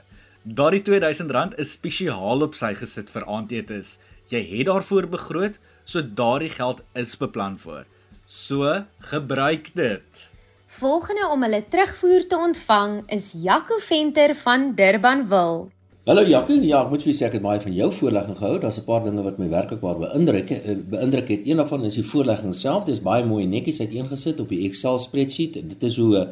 Daardie 0.43 0.81
R2000 0.81 1.59
is 1.59 1.71
spesiaal 1.71 2.41
op 2.41 2.55
sy 2.55 2.73
gesit 2.73 3.09
vir 3.09 3.25
aandetes. 3.25 3.99
Jy 4.29 4.41
het 4.57 4.65
daarvoor 4.65 5.07
begroot, 5.07 5.59
so 5.83 6.01
daardie 6.01 6.55
geld 6.55 6.81
is 6.95 7.17
beplan 7.17 7.59
voor. 7.59 7.85
So, 8.25 8.85
gebruik 8.99 9.75
dit. 9.75 10.29
Volgende 10.67 11.27
om 11.27 11.43
hulle 11.43 11.65
terugvoer 11.69 12.27
te 12.27 12.37
ontvang 12.37 13.03
is 13.11 13.33
Jaco 13.33 13.77
Venter 13.79 14.35
van 14.35 14.75
Durbanville. 14.75 15.76
Hallo 16.07 16.21
Jaco, 16.23 16.55
ja, 16.63 16.85
ek 16.85 16.91
moet 16.93 17.01
vir 17.03 17.09
jou 17.09 17.17
sê 17.17 17.25
ek 17.27 17.33
het 17.35 17.43
baie 17.43 17.59
van 17.59 17.73
jou 17.75 17.87
voorlegging 17.91 18.37
gehou. 18.39 18.59
Daar's 18.63 18.77
'n 18.79 18.85
paar 18.87 19.03
dinge 19.03 19.23
wat 19.23 19.39
my 19.39 19.49
werklik 19.51 19.81
waar 19.81 19.97
beïndruk 19.99 20.49
het. 20.49 20.63
Eh, 20.63 20.75
beïndruk 20.91 21.27
het. 21.27 21.41
Een 21.43 21.57
daarvan 21.57 21.83
is 21.83 21.95
die 21.95 22.03
voorlegging 22.03 22.55
self. 22.55 22.85
Dit 22.85 22.95
is 22.95 23.01
baie 23.03 23.25
mooi 23.25 23.45
netjies 23.45 23.81
uiteengesit 23.81 24.39
op 24.39 24.47
die 24.47 24.63
Excel 24.69 24.97
spreadsheet. 24.99 25.53
Dit 25.53 25.83
is 25.83 25.97
hoe 25.97 26.17
'n 26.17 26.27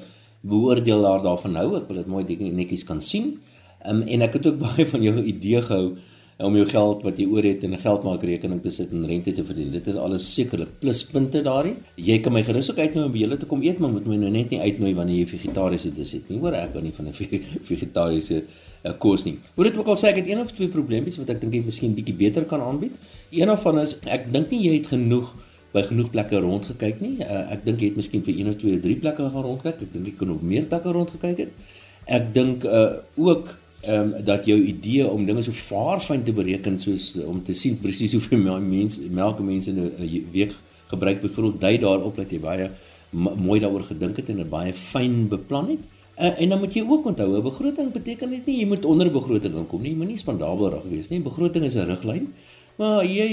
beoordelaar 0.48 1.22
daarvan 1.22 1.56
hou. 1.56 1.76
Ek 1.76 1.88
wil 1.88 1.98
dit 1.98 2.08
mooi 2.08 2.24
netjies 2.52 2.86
kan 2.86 3.02
sien. 3.02 3.42
Um, 3.86 4.02
en 4.02 4.22
ek 4.22 4.34
het 4.34 4.48
ook 4.48 4.60
baie 4.68 4.88
van 4.88 5.02
jou 5.04 5.22
idee 5.22 5.62
gehou 5.62 5.98
om 6.44 6.56
jou 6.58 6.66
geld 6.68 7.04
wat 7.06 7.20
jy 7.20 7.26
oor 7.32 7.46
het 7.48 7.64
in 7.64 7.72
'n 7.74 7.80
geldmaakrekening 7.80 8.62
te 8.62 8.70
sit 8.70 8.92
en 8.92 9.06
rente 9.08 9.32
te 9.32 9.44
verdien. 9.44 9.72
Dit 9.72 9.88
is 9.88 9.96
alles 9.96 10.34
sekerlik 10.34 10.80
pluspunte 10.80 11.42
daarin. 11.42 11.78
Jy 11.96 12.20
kan 12.20 12.34
my 12.34 12.44
gerus 12.44 12.72
ook 12.72 12.78
uitnooi 12.78 13.06
om 13.06 13.12
by 13.12 13.18
julle 13.18 13.38
te 13.38 13.46
kom 13.46 13.62
eet, 13.62 13.80
maar 13.80 13.92
moet 13.92 14.06
my 14.06 14.16
nou 14.16 14.30
net 14.30 14.50
nie 14.50 14.60
uitnooi 14.60 14.94
wanneer 14.94 15.18
jy 15.18 15.28
vegetariese 15.28 15.94
dis 15.94 16.12
het 16.12 16.30
nie. 16.30 16.40
Hoor 16.40 16.54
ek 16.54 16.74
kan 16.74 16.84
nie 16.84 16.92
van 16.92 17.08
'n 17.08 17.14
vegetariese 17.72 18.44
uh, 18.84 18.92
kos 18.98 19.24
nie. 19.24 19.40
Moet 19.56 19.66
dit 19.66 19.78
ook 19.78 19.88
al 19.88 19.96
sê 19.96 20.08
ek 20.08 20.16
het 20.16 20.28
een 20.28 20.40
of 20.40 20.52
twee 20.52 20.68
probleempies 20.68 21.18
wat 21.18 21.30
ek 21.30 21.42
dink 21.42 21.54
jy 21.54 21.64
miskien 21.64 21.94
bietjie 21.94 22.16
beter 22.16 22.44
kan 22.44 22.62
aanbied. 22.62 22.92
Een 23.32 23.50
of 23.50 23.62
van 23.62 23.80
is 23.80 24.00
ek 24.06 24.32
dink 24.34 24.50
nie 24.52 24.62
jy 24.62 24.74
het 24.74 24.88
genoeg 24.88 25.34
by 25.72 25.84
genoeg 25.84 26.10
plekke 26.10 26.40
rondgekyk 26.40 27.00
nie. 27.00 27.18
Uh, 27.20 27.52
ek 27.52 27.66
dink 27.66 27.80
jy 27.80 27.86
het 27.86 27.96
miskien 27.96 28.22
by 28.22 28.32
een 28.32 28.48
of 28.48 28.56
twee 28.56 28.76
of 28.76 28.82
drie 28.82 28.96
plekke 28.96 29.30
gaan 29.30 29.44
rondkyk. 29.44 29.82
Ek 29.82 29.94
dink 29.94 30.06
jy 30.06 30.16
kon 30.20 30.32
op 30.32 30.42
meer 30.42 30.66
plekke 30.66 30.92
rondgekyk 30.92 31.38
het. 31.38 31.52
Ek 32.06 32.34
dink 32.34 32.64
uh, 32.64 33.00
ook 33.16 33.56
ehm 33.86 34.14
um, 34.14 34.26
dat 34.26 34.46
jou 34.46 34.60
idee 34.60 35.08
om 35.10 35.26
dinge 35.26 35.42
so 35.42 35.52
vaarfyn 35.52 36.24
te 36.24 36.34
bereken 36.34 36.80
soos 36.80 37.16
om 37.26 37.44
te 37.44 37.54
sien 37.54 37.78
presies 37.80 38.14
hoeveel 38.18 38.60
mense 38.62 39.02
melk 39.10 39.40
mense 39.40 39.70
in 39.70 39.80
'n 39.80 40.28
week 40.32 40.54
gebruik 40.88 41.22
byvoorbeeld 41.22 41.62
dui 41.62 41.78
daarop 41.78 42.16
dat 42.16 42.32
jy 42.32 42.40
baie 42.40 42.70
mooi 43.16 43.60
daaroor 43.60 43.84
gedink 43.84 44.18
het 44.18 44.30
en 44.30 44.42
dit 44.44 44.50
baie 44.50 44.74
fyn 44.74 45.28
beplan 45.28 45.70
het. 45.70 45.84
Uh, 46.16 46.32
en 46.42 46.50
dan 46.50 46.60
moet 46.60 46.74
jy 46.74 46.84
ook 46.88 47.06
onthou 47.06 47.38
'n 47.38 47.44
begroting 47.44 47.92
beteken 47.92 48.30
net 48.30 48.46
nie 48.46 48.60
jy 48.60 48.68
moet 48.68 48.86
onder 48.86 49.12
begroting 49.12 49.56
inkom 49.56 49.82
nie, 49.82 49.92
jy 49.92 49.98
moet 49.98 50.08
nie 50.08 50.18
spandabel 50.18 50.82
wees 50.90 51.10
nie. 51.10 51.20
Begroting 51.20 51.64
is 51.66 51.76
'n 51.76 51.88
riglyn. 51.88 52.28
Maar 52.76 53.06
jy 53.06 53.28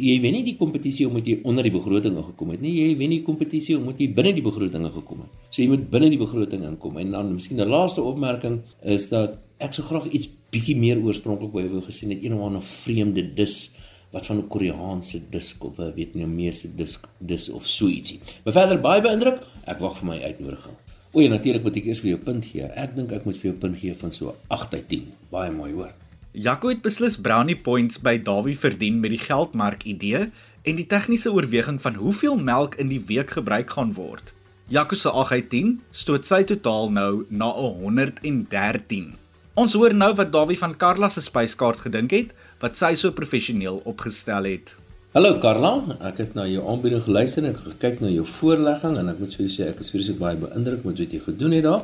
jy 0.00 0.20
wen 0.20 0.32
nie 0.32 0.44
die 0.44 0.56
kompetisie 0.56 1.06
omdat 1.08 1.26
jy 1.26 1.40
onder 1.42 1.62
die 1.62 1.72
begroting 1.72 2.16
ingekom 2.16 2.50
het 2.50 2.60
nie. 2.60 2.72
Jy 2.72 2.96
wen 2.96 3.10
die 3.10 3.22
kompetisie 3.22 3.76
omdat 3.76 3.98
jy 3.98 4.08
binne 4.14 4.32
die 4.32 4.42
begroting 4.42 4.84
ingekom 4.84 5.18
het. 5.20 5.30
So 5.50 5.62
jy 5.62 5.68
moet 5.68 5.90
binne 5.90 6.08
die 6.08 6.18
begroting 6.18 6.64
inkom. 6.64 6.96
En 6.96 7.10
dan 7.10 7.34
miskien 7.34 7.60
'n 7.60 7.68
laaste 7.68 8.02
opmerking 8.02 8.60
is 8.82 9.08
dat 9.08 9.38
ek 9.58 9.74
sou 9.74 9.84
graag 9.86 10.06
iets 10.14 10.30
bietjie 10.52 10.76
meer 10.78 11.00
oorspronklik 11.02 11.52
by 11.52 11.66
wou 11.68 11.82
gesien 11.82 12.10
het, 12.14 12.22
een 12.24 12.34
of 12.36 12.46
ander 12.46 12.62
vreemde 12.62 13.24
dis 13.34 13.74
wat 14.14 14.26
van 14.26 14.38
'n 14.38 14.48
Koreaanse 14.48 15.20
disk 15.30 15.64
of 15.64 15.78
'n 15.78 15.92
Vietnamese 15.94 16.74
disk 16.74 17.08
dis 17.18 17.48
of 17.48 17.66
so 17.66 17.86
ietsie. 17.88 18.20
Maar 18.44 18.52
verder 18.52 18.80
baie 18.80 19.02
beïndruk, 19.02 19.42
ek 19.66 19.78
wag 19.78 19.98
vir 19.98 20.06
my 20.06 20.22
uitnodiging. 20.22 20.76
O 21.12 21.20
ja, 21.20 21.28
natuurlik 21.28 21.62
moet 21.62 21.76
ek 21.76 21.84
eers 21.84 22.00
vir 22.00 22.10
jou 22.10 22.20
punt 22.20 22.44
gee. 22.44 22.62
Ek 22.62 22.96
dink 22.96 23.12
ek 23.12 23.24
moet 23.24 23.36
vir 23.36 23.50
jou 23.50 23.58
punt 23.60 23.78
gee 23.80 23.94
van 23.94 24.12
so 24.12 24.36
8 24.48 24.74
uit 24.74 24.88
10. 24.88 25.12
Baie 25.30 25.52
mooi 25.52 25.72
hoor. 25.72 25.92
Jaco 26.32 26.68
het 26.68 26.82
beslis 26.82 27.16
brownie 27.16 27.56
points 27.56 27.98
by 27.98 28.18
Dawie 28.18 28.58
verdien 28.58 29.00
met 29.00 29.10
die 29.10 29.18
geldmark 29.18 29.82
idee 29.82 30.28
en 30.62 30.76
die 30.76 30.86
tegniese 30.86 31.32
oorweging 31.32 31.80
van 31.80 31.94
hoeveel 31.94 32.36
melk 32.36 32.74
in 32.74 32.88
die 32.88 33.00
week 33.00 33.30
gebruik 33.30 33.70
gaan 33.70 33.94
word. 33.96 34.34
Jaco 34.68 34.94
se 34.94 35.10
8 35.10 35.32
uit 35.32 35.48
10 35.50 35.80
stoot 35.90 36.26
sy 36.26 36.42
totaal 36.44 36.92
nou 36.92 37.24
na 37.28 37.48
113. 37.56 39.14
Ons 39.58 39.74
hoor 39.74 39.90
nou 39.90 40.12
wat 40.14 40.28
Dawie 40.30 40.54
van 40.54 40.74
Karla 40.78 41.08
se 41.10 41.18
spyskaart 41.24 41.80
gedink 41.82 42.12
het 42.14 42.28
wat 42.62 42.76
sy 42.78 42.92
so 43.00 43.10
professioneel 43.10 43.80
opgestel 43.90 44.46
het. 44.46 44.76
Hallo 45.16 45.32
Karla, 45.42 45.96
ek 46.06 46.20
het 46.22 46.36
na 46.36 46.44
jou 46.46 46.62
aanbieding 46.70 47.02
geluister 47.02 47.42
en 47.42 47.48
ek 47.50 47.64
gekyk 47.64 47.96
na 48.04 48.12
jou 48.12 48.22
voorlegging 48.36 48.94
en 49.00 49.10
ek 49.10 49.18
moet 49.18 49.34
vir 49.34 49.42
jou 49.48 49.54
sê 49.56 49.66
ek 49.72 49.80
is 49.82 49.90
vreeslik 49.90 50.20
baie 50.20 50.38
beïndruk 50.38 50.84
met 50.86 51.02
wat 51.02 51.16
jy 51.16 51.18
gedoen 51.24 51.56
het 51.56 51.66
daar. 51.66 51.82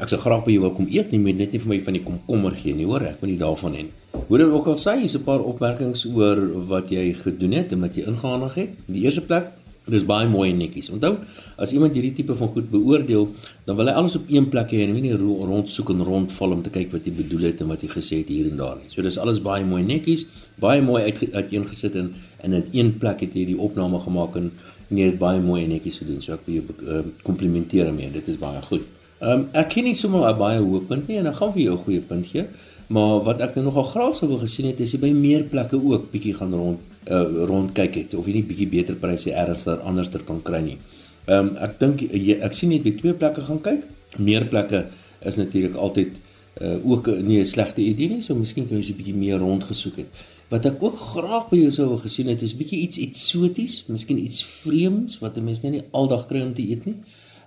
Ek 0.00 0.14
sou 0.14 0.20
graag 0.22 0.46
by 0.46 0.54
jou 0.54 0.62
wil 0.62 0.72
kom 0.78 0.88
eet, 0.88 1.12
nie 1.12 1.34
net 1.36 1.52
nie 1.52 1.60
vir 1.66 1.72
my 1.74 1.78
van 1.90 1.98
die 1.98 2.02
komkommer 2.06 2.56
gee 2.62 2.72
nie, 2.78 2.88
hoor, 2.88 3.04
ek 3.10 3.20
moet 3.20 3.34
nie 3.34 3.42
daarvan 3.42 3.76
hê. 3.76 3.84
Hoe 4.14 4.40
dit 4.40 4.56
ook 4.56 4.72
al 4.72 4.80
sê, 4.80 4.96
hier's 5.02 5.18
'n 5.18 5.26
paar 5.28 5.44
opmerkings 5.44 6.06
oor 6.08 6.40
wat 6.72 6.88
jy 6.88 7.12
gedoen 7.20 7.52
het 7.52 7.76
en 7.76 7.84
wat 7.84 8.00
jy 8.00 8.08
ingehandig 8.08 8.54
het. 8.54 8.70
Die 8.88 9.04
eerste 9.04 9.26
plek 9.28 9.52
Dit 9.84 9.98
is 9.98 10.04
baie 10.08 10.28
mooi 10.28 10.46
en 10.48 10.60
netjies. 10.62 10.88
Onthou, 10.94 11.18
as 11.60 11.72
iemand 11.76 11.92
hierdie 11.92 12.14
tipe 12.16 12.32
van 12.38 12.48
goed 12.54 12.70
beoordeel, 12.72 13.26
dan 13.68 13.76
wil 13.76 13.90
hy 13.90 13.94
alles 14.00 14.14
op 14.16 14.30
een 14.32 14.46
plek 14.48 14.72
hê 14.72 14.86
en 14.86 14.94
nie 14.96 15.12
rondsoek 15.12 15.90
en 15.92 16.00
rondval 16.06 16.56
om 16.56 16.62
te 16.64 16.72
kyk 16.72 16.94
wat 16.94 17.04
jy 17.04 17.12
bedoel 17.18 17.50
het 17.50 17.60
en 17.60 17.68
wat 17.68 17.84
jy 17.84 17.90
gesê 17.92 18.22
het 18.22 18.30
hier 18.32 18.48
en 18.48 18.56
daar 18.62 18.78
nie. 18.80 18.88
So 18.88 19.04
dis 19.04 19.20
alles 19.20 19.42
baie 19.44 19.66
mooi 19.68 19.82
netjies, 19.84 20.24
baie 20.60 20.80
mooi 20.84 21.02
uit 21.04 21.20
uiteengesit 21.34 22.00
en 22.00 22.14
in 22.44 22.54
'n 22.54 22.64
een 22.72 22.96
plek 22.98 23.20
het 23.20 23.36
jy 23.36 23.44
die 23.52 23.58
opname 23.58 24.00
gemaak 24.00 24.36
en 24.36 24.50
nee, 24.88 25.12
baie 25.12 25.40
mooi 25.40 25.64
en 25.64 25.70
netjies 25.76 25.98
gedoen. 26.00 26.20
So 26.22 26.32
ek 26.32 26.46
wil 26.46 26.54
jou 26.54 26.64
uh, 26.88 27.04
komplimenteer 27.22 27.92
mee. 27.92 28.10
Dit 28.10 28.28
is 28.28 28.38
baie 28.38 28.62
goed. 28.62 28.88
Ehm 29.20 29.30
um, 29.30 29.48
ek 29.52 29.68
ken 29.68 29.84
nie 29.84 29.94
sommer 29.94 30.24
'n 30.30 30.38
baie 30.38 30.60
hoë 30.60 30.86
punt 30.88 31.08
nie 31.08 31.18
en 31.18 31.24
dan 31.24 31.34
gaan 31.34 31.52
vir 31.52 31.62
jou 31.62 31.74
'n 31.76 31.84
goeie 31.84 32.00
punt 32.00 32.26
gee. 32.26 32.44
Maar 32.88 33.22
wat 33.24 33.40
ek 33.40 33.54
nou 33.54 33.64
nogal 33.64 33.82
graag 33.82 34.14
sou 34.14 34.28
wil 34.28 34.38
gesien 34.38 34.66
het 34.66 34.80
is 34.80 34.92
jy 34.92 35.00
by 35.00 35.12
meer 35.12 35.42
plekke 35.42 35.76
ook 35.76 36.10
bietjie 36.10 36.34
gaan 36.34 36.52
rond 36.52 36.78
uh, 37.10 37.44
rondkyk 37.48 37.94
het 37.94 38.14
of 38.14 38.26
jy 38.26 38.32
nie 38.38 38.46
bietjie 38.48 38.68
beter 38.68 38.94
pryse 38.94 39.32
ernstig 39.32 39.80
anderster 39.84 40.22
kan 40.26 40.42
kry 40.42 40.60
nie. 40.60 40.78
Ehm 41.26 41.48
um, 41.48 41.56
ek 41.56 41.78
dink 41.80 42.02
ek 42.12 42.52
sien 42.52 42.70
net 42.70 42.84
by 42.84 42.92
twee 42.98 43.14
plekke 43.16 43.42
gaan 43.42 43.60
kyk. 43.64 43.86
Meer 44.18 44.46
plekke 44.48 44.86
is 45.24 45.36
natuurlik 45.40 45.76
altyd 45.76 46.12
uh, 46.60 46.76
ook 46.84 47.06
nie 47.22 47.40
'n 47.40 47.46
slegte 47.46 47.80
idee 47.82 48.08
nie, 48.08 48.22
so 48.22 48.34
miskien 48.34 48.68
kan 48.68 48.78
jy 48.78 48.92
'n 48.92 48.96
bietjie 48.96 49.14
meer 49.14 49.38
rondgesoek 49.38 49.96
het. 49.96 50.24
Wat 50.48 50.66
ek 50.66 50.82
ook 50.82 50.96
graag 50.96 51.48
by 51.50 51.56
jou 51.56 51.70
sou 51.70 51.88
wil 51.88 51.98
gesien 51.98 52.28
het 52.28 52.42
is 52.42 52.56
bietjie 52.56 52.80
iets 52.80 52.98
eksoties, 52.98 53.84
miskien 53.88 54.18
iets 54.18 54.44
vreemds 54.44 55.18
wat 55.18 55.36
'n 55.36 55.44
mens 55.44 55.62
nie 55.62 55.82
aldag 55.90 56.26
kry 56.26 56.40
om 56.40 56.54
te 56.54 56.62
eet 56.62 56.84
nie. 56.84 56.96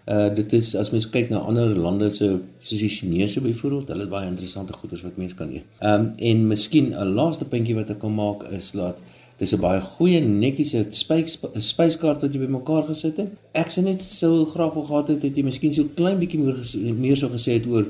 Uh 0.08 0.34
dit 0.34 0.54
is 0.54 0.76
as 0.76 0.89
mens 0.89 1.10
kyk 1.10 1.30
na 1.30 1.38
ander 1.38 1.76
lande 1.76 2.10
se 2.10 2.39
soos 2.60 2.80
die 2.80 2.89
Chinese 2.89 3.41
byvoorbeeld, 3.41 3.88
hulle 3.88 4.02
het 4.02 4.10
baie 4.10 4.28
interessante 4.28 4.74
goeders 4.74 5.02
wat 5.02 5.17
mens 5.17 5.34
kan 5.36 5.52
eet. 5.52 5.63
Ehm 5.80 5.93
um, 5.93 6.12
en 6.17 6.48
miskien 6.48 6.93
'n 6.93 7.13
laaste 7.13 7.46
puntjie 7.46 7.76
wat 7.76 7.89
ek 7.89 8.00
kan 8.00 8.13
maak 8.13 8.43
is 8.52 8.72
dat 8.72 9.00
Dis 9.38 9.54
'n 9.54 9.62
baie 9.62 9.82
goeie 9.82 10.19
netjiese 10.19 10.80
spyskaart 10.89 12.21
wat 12.21 12.34
jy 12.34 12.39
bymekaar 12.39 12.88
gesit 12.88 13.17
het. 13.17 13.30
Ek 13.54 13.67
sê 13.69 13.84
net 13.84 14.02
sou 14.02 14.45
graag 14.45 14.73
wil 14.73 14.84
gehad 14.84 15.08
het 15.08 15.21
het 15.21 15.36
jy 15.38 15.43
miskien 15.43 15.73
so 15.73 15.84
klein 15.95 16.17
bietjie 16.17 16.39
meer 16.39 16.58
meer 16.97 17.17
sou 17.17 17.30
gesê 17.30 17.60
het 17.60 17.67
oor 17.67 17.86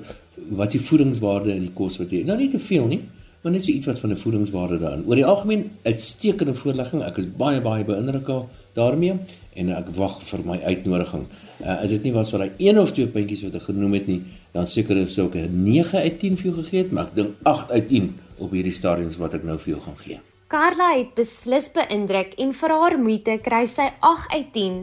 wat 0.50 0.72
die 0.72 0.82
voedingswaarde 0.82 1.56
in 1.56 1.62
die 1.62 1.74
kos 1.74 1.98
wat 2.00 2.12
jy. 2.12 2.26
Nou 2.26 2.38
nie 2.38 2.50
te 2.50 2.60
veel 2.60 2.88
nie, 2.88 3.00
maar 3.42 3.54
net 3.54 3.64
so 3.64 3.72
iets 3.72 3.86
wat 3.86 4.00
van 4.00 4.12
'n 4.12 4.18
voedingswaarde 4.18 4.80
daarin. 4.80 5.06
Oor 5.08 5.16
die 5.16 5.26
algemeen 5.26 5.72
uitstekende 5.84 6.54
voorlegging. 6.54 7.04
Ek 7.04 7.18
is 7.18 7.26
baie 7.38 7.62
baie 7.62 7.84
beïndruk 7.84 8.28
daarmee 8.74 9.16
en 9.56 9.70
ek 9.70 9.90
wag 9.96 10.22
vir 10.24 10.40
my 10.46 10.60
uitnodiging. 10.60 11.26
Uh, 11.62 11.82
as 11.82 11.90
dit 11.90 12.04
nie 12.04 12.14
was 12.14 12.30
vir 12.30 12.40
daai 12.40 12.52
een 12.58 12.80
of 12.80 12.92
twee 12.92 13.08
puntjies 13.08 13.44
wat 13.44 13.56
ek 13.56 13.62
genoem 13.62 13.94
het 13.94 14.08
nie, 14.08 14.22
dan 14.52 14.68
seker 14.68 14.98
is 14.98 15.18
'n 15.18 15.64
9 15.64 16.00
uit 16.00 16.20
10 16.20 16.38
vir 16.38 16.52
jou 16.52 16.64
gegee 16.64 16.84
het, 16.84 16.92
maar 16.92 17.06
ek 17.06 17.16
dink 17.16 17.30
8 17.44 17.72
uit 17.72 17.88
10 17.88 18.16
op 18.38 18.52
hierdie 18.52 18.74
stadiums 18.74 19.18
wat 19.18 19.34
ek 19.34 19.44
nou 19.44 19.58
vir 19.58 19.74
jou 19.74 19.82
gaan 19.82 19.98
gee. 19.98 20.20
Carla 20.48 20.94
het 20.96 21.10
beslis 21.18 21.66
beïndruk 21.76 22.38
en 22.40 22.54
vir 22.56 22.72
haar 22.72 22.94
moeite 23.02 23.34
kry 23.44 23.66
sy 23.68 23.90
8 24.08 24.32
uit 24.32 24.52
10 24.56 24.76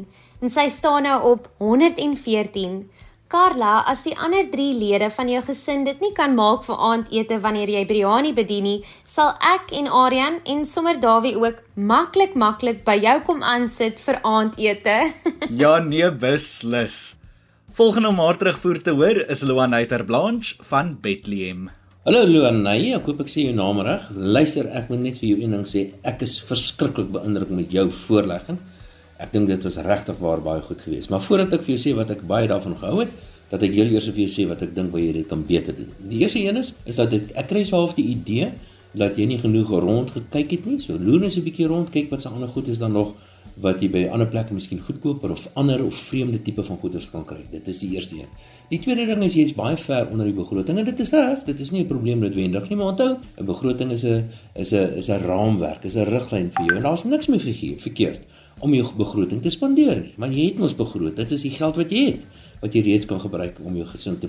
en 0.44 0.50
sy 0.52 0.64
staan 0.68 1.06
nou 1.08 1.14
op 1.30 1.46
114. 1.62 2.74
Carla, 3.32 3.78
as 3.88 4.02
die 4.04 4.12
ander 4.12 4.44
3 4.52 4.66
lede 4.76 5.08
van 5.16 5.30
jou 5.32 5.40
gesin 5.46 5.86
dit 5.86 6.02
nie 6.04 6.10
kan 6.18 6.36
maak 6.36 6.66
vir 6.66 6.82
aandete 6.88 7.38
wanneer 7.40 7.72
jy 7.72 7.80
biryani 7.88 8.34
bedien 8.36 8.68
nie, 8.68 8.82
sal 9.08 9.32
ek 9.40 9.72
en 9.78 9.88
Aryan 9.88 10.36
en 10.44 10.60
sommer 10.68 11.00
Dawie 11.00 11.32
ook 11.40 11.62
maklik 11.74 12.36
maklik 12.36 12.82
by 12.84 12.98
jou 13.00 13.14
kom 13.24 13.40
aansit 13.40 14.02
vir 14.04 14.20
aandete. 14.20 14.98
ja, 15.62 15.78
nee, 15.80 16.10
beslis. 16.12 17.16
Volgende 17.72 18.12
om 18.12 18.20
haar 18.20 18.36
terugvoer 18.36 18.82
te 18.84 18.92
hoor 19.00 19.24
is 19.32 19.42
Luanaiter 19.48 20.04
Blanche 20.04 20.60
van 20.68 20.92
Bethlehem. 21.00 21.70
Hallo 22.04 22.20
Luanay, 22.28 22.90
ek 22.92 23.06
hoop 23.08 23.22
ek 23.22 23.30
sê 23.32 23.46
jou 23.46 23.54
naam 23.56 23.78
reg. 23.80 24.10
Luister, 24.12 24.66
ek 24.76 24.90
moet 24.92 25.00
net 25.06 25.16
vir 25.22 25.24
jou 25.30 25.36
een 25.40 25.54
ding 25.54 25.62
sê. 25.64 25.86
Ek 26.04 26.20
is 26.26 26.34
verskriklik 26.44 27.06
beïndruk 27.14 27.48
met 27.56 27.70
jou 27.72 27.86
voorlegging. 28.02 28.58
Ek 29.24 29.30
dink 29.32 29.48
dit 29.48 29.64
was 29.64 29.78
regtig 29.86 30.18
waar 30.20 30.42
baie 30.44 30.60
goed 30.66 30.82
geweest. 30.84 31.08
Maar 31.08 31.22
voordat 31.24 31.56
ek 31.56 31.64
vir 31.64 31.72
jou 31.72 31.80
sê 31.80 31.94
wat 31.96 32.12
ek 32.12 32.26
baie 32.28 32.50
daarvan 32.50 32.76
gehou 32.82 32.98
het, 32.98 33.14
dat 33.48 33.64
ek 33.64 33.72
heel 33.78 33.94
eers 33.94 34.10
vir 34.10 34.20
jou 34.26 34.34
sê 34.34 34.44
wat 34.50 34.66
ek 34.66 34.74
dink 34.76 34.92
waar 34.92 35.00
jy 35.00 35.14
dit 35.16 35.30
kan 35.32 35.46
beter 35.48 35.78
doen. 35.78 35.88
Die 36.12 36.20
eerste 36.20 36.44
een 36.44 36.60
is 36.60 36.74
is 36.84 37.00
dat 37.00 37.08
dit 37.16 37.32
ek 37.40 37.48
kry 37.54 37.64
so 37.64 37.80
half 37.80 37.96
die 37.96 38.04
idee 38.12 38.50
dat 38.92 39.16
jy 39.16 39.30
nie 39.32 39.40
genoeg 39.40 39.72
rond 39.72 40.12
gekyk 40.12 40.52
het 40.58 40.68
nie. 40.68 40.76
So 40.84 41.00
loer 41.00 41.24
net 41.24 41.38
'n 41.40 41.46
bietjie 41.48 41.72
rond, 41.72 41.88
kyk 41.88 42.12
wat 42.12 42.20
se 42.20 42.28
ander 42.28 42.52
goed 42.52 42.68
is 42.68 42.84
dan 42.84 42.92
nog 42.92 43.16
wat 43.62 43.80
jy 43.82 43.88
by 43.90 44.02
ander 44.10 44.26
plekke 44.26 44.54
miskien 44.54 44.80
goedkoper 44.82 45.30
of 45.30 45.46
ander 45.54 45.84
of 45.84 45.94
vreemde 46.08 46.40
tipe 46.42 46.62
van 46.66 46.78
goederes 46.82 47.10
kan 47.10 47.24
kry. 47.24 47.44
Dit 47.50 47.68
is 47.70 47.78
die 47.78 47.92
eerste 47.94 48.18
een. 48.18 48.30
Die 48.70 48.80
tweede 48.82 49.06
ding 49.06 49.22
is 49.22 49.36
jy's 49.38 49.54
baie 49.54 49.76
ver 49.76 50.08
onder 50.10 50.26
die 50.26 50.34
begroting 50.34 50.78
en 50.78 50.84
dit 50.84 51.00
is 51.00 51.12
reg, 51.14 51.44
dit 51.46 51.60
is 51.60 51.70
nie 51.70 51.82
'n 51.82 51.86
probleem 51.86 52.18
noodwendig 52.18 52.68
nie, 52.68 52.76
maar 52.76 52.92
onthou, 52.94 53.18
'n 53.38 53.46
begroting 53.46 53.92
is 53.92 54.04
'n 54.04 54.30
is 54.54 54.72
'n 54.72 54.98
is 54.98 55.08
'n 55.08 55.22
raamwerk, 55.22 55.84
is 55.84 55.96
'n 55.96 56.08
riglyn 56.08 56.50
vir 56.50 56.66
jou 56.66 56.76
en 56.76 56.82
daar's 56.82 57.04
niks 57.04 57.26
mee 57.28 57.40
verkeerd 57.78 58.20
om 58.60 58.74
jou 58.74 58.86
begroting 58.96 59.42
te 59.42 59.50
spandeer 59.50 60.00
nie. 60.00 60.14
Maar 60.16 60.32
jy 60.32 60.46
het 60.46 60.58
mos 60.58 60.74
begroot. 60.74 61.16
Dit 61.16 61.32
is 61.32 61.42
die 61.42 61.50
geld 61.50 61.76
wat 61.76 61.90
jy 61.90 62.04
het 62.04 62.26
wat 62.64 62.72
jy 62.72 62.80
reeds 62.86 63.06
kan 63.08 63.20
gebruik 63.20 63.60
om 63.64 63.76
jou 63.76 63.86
gesin 63.92 64.16
te 64.20 64.28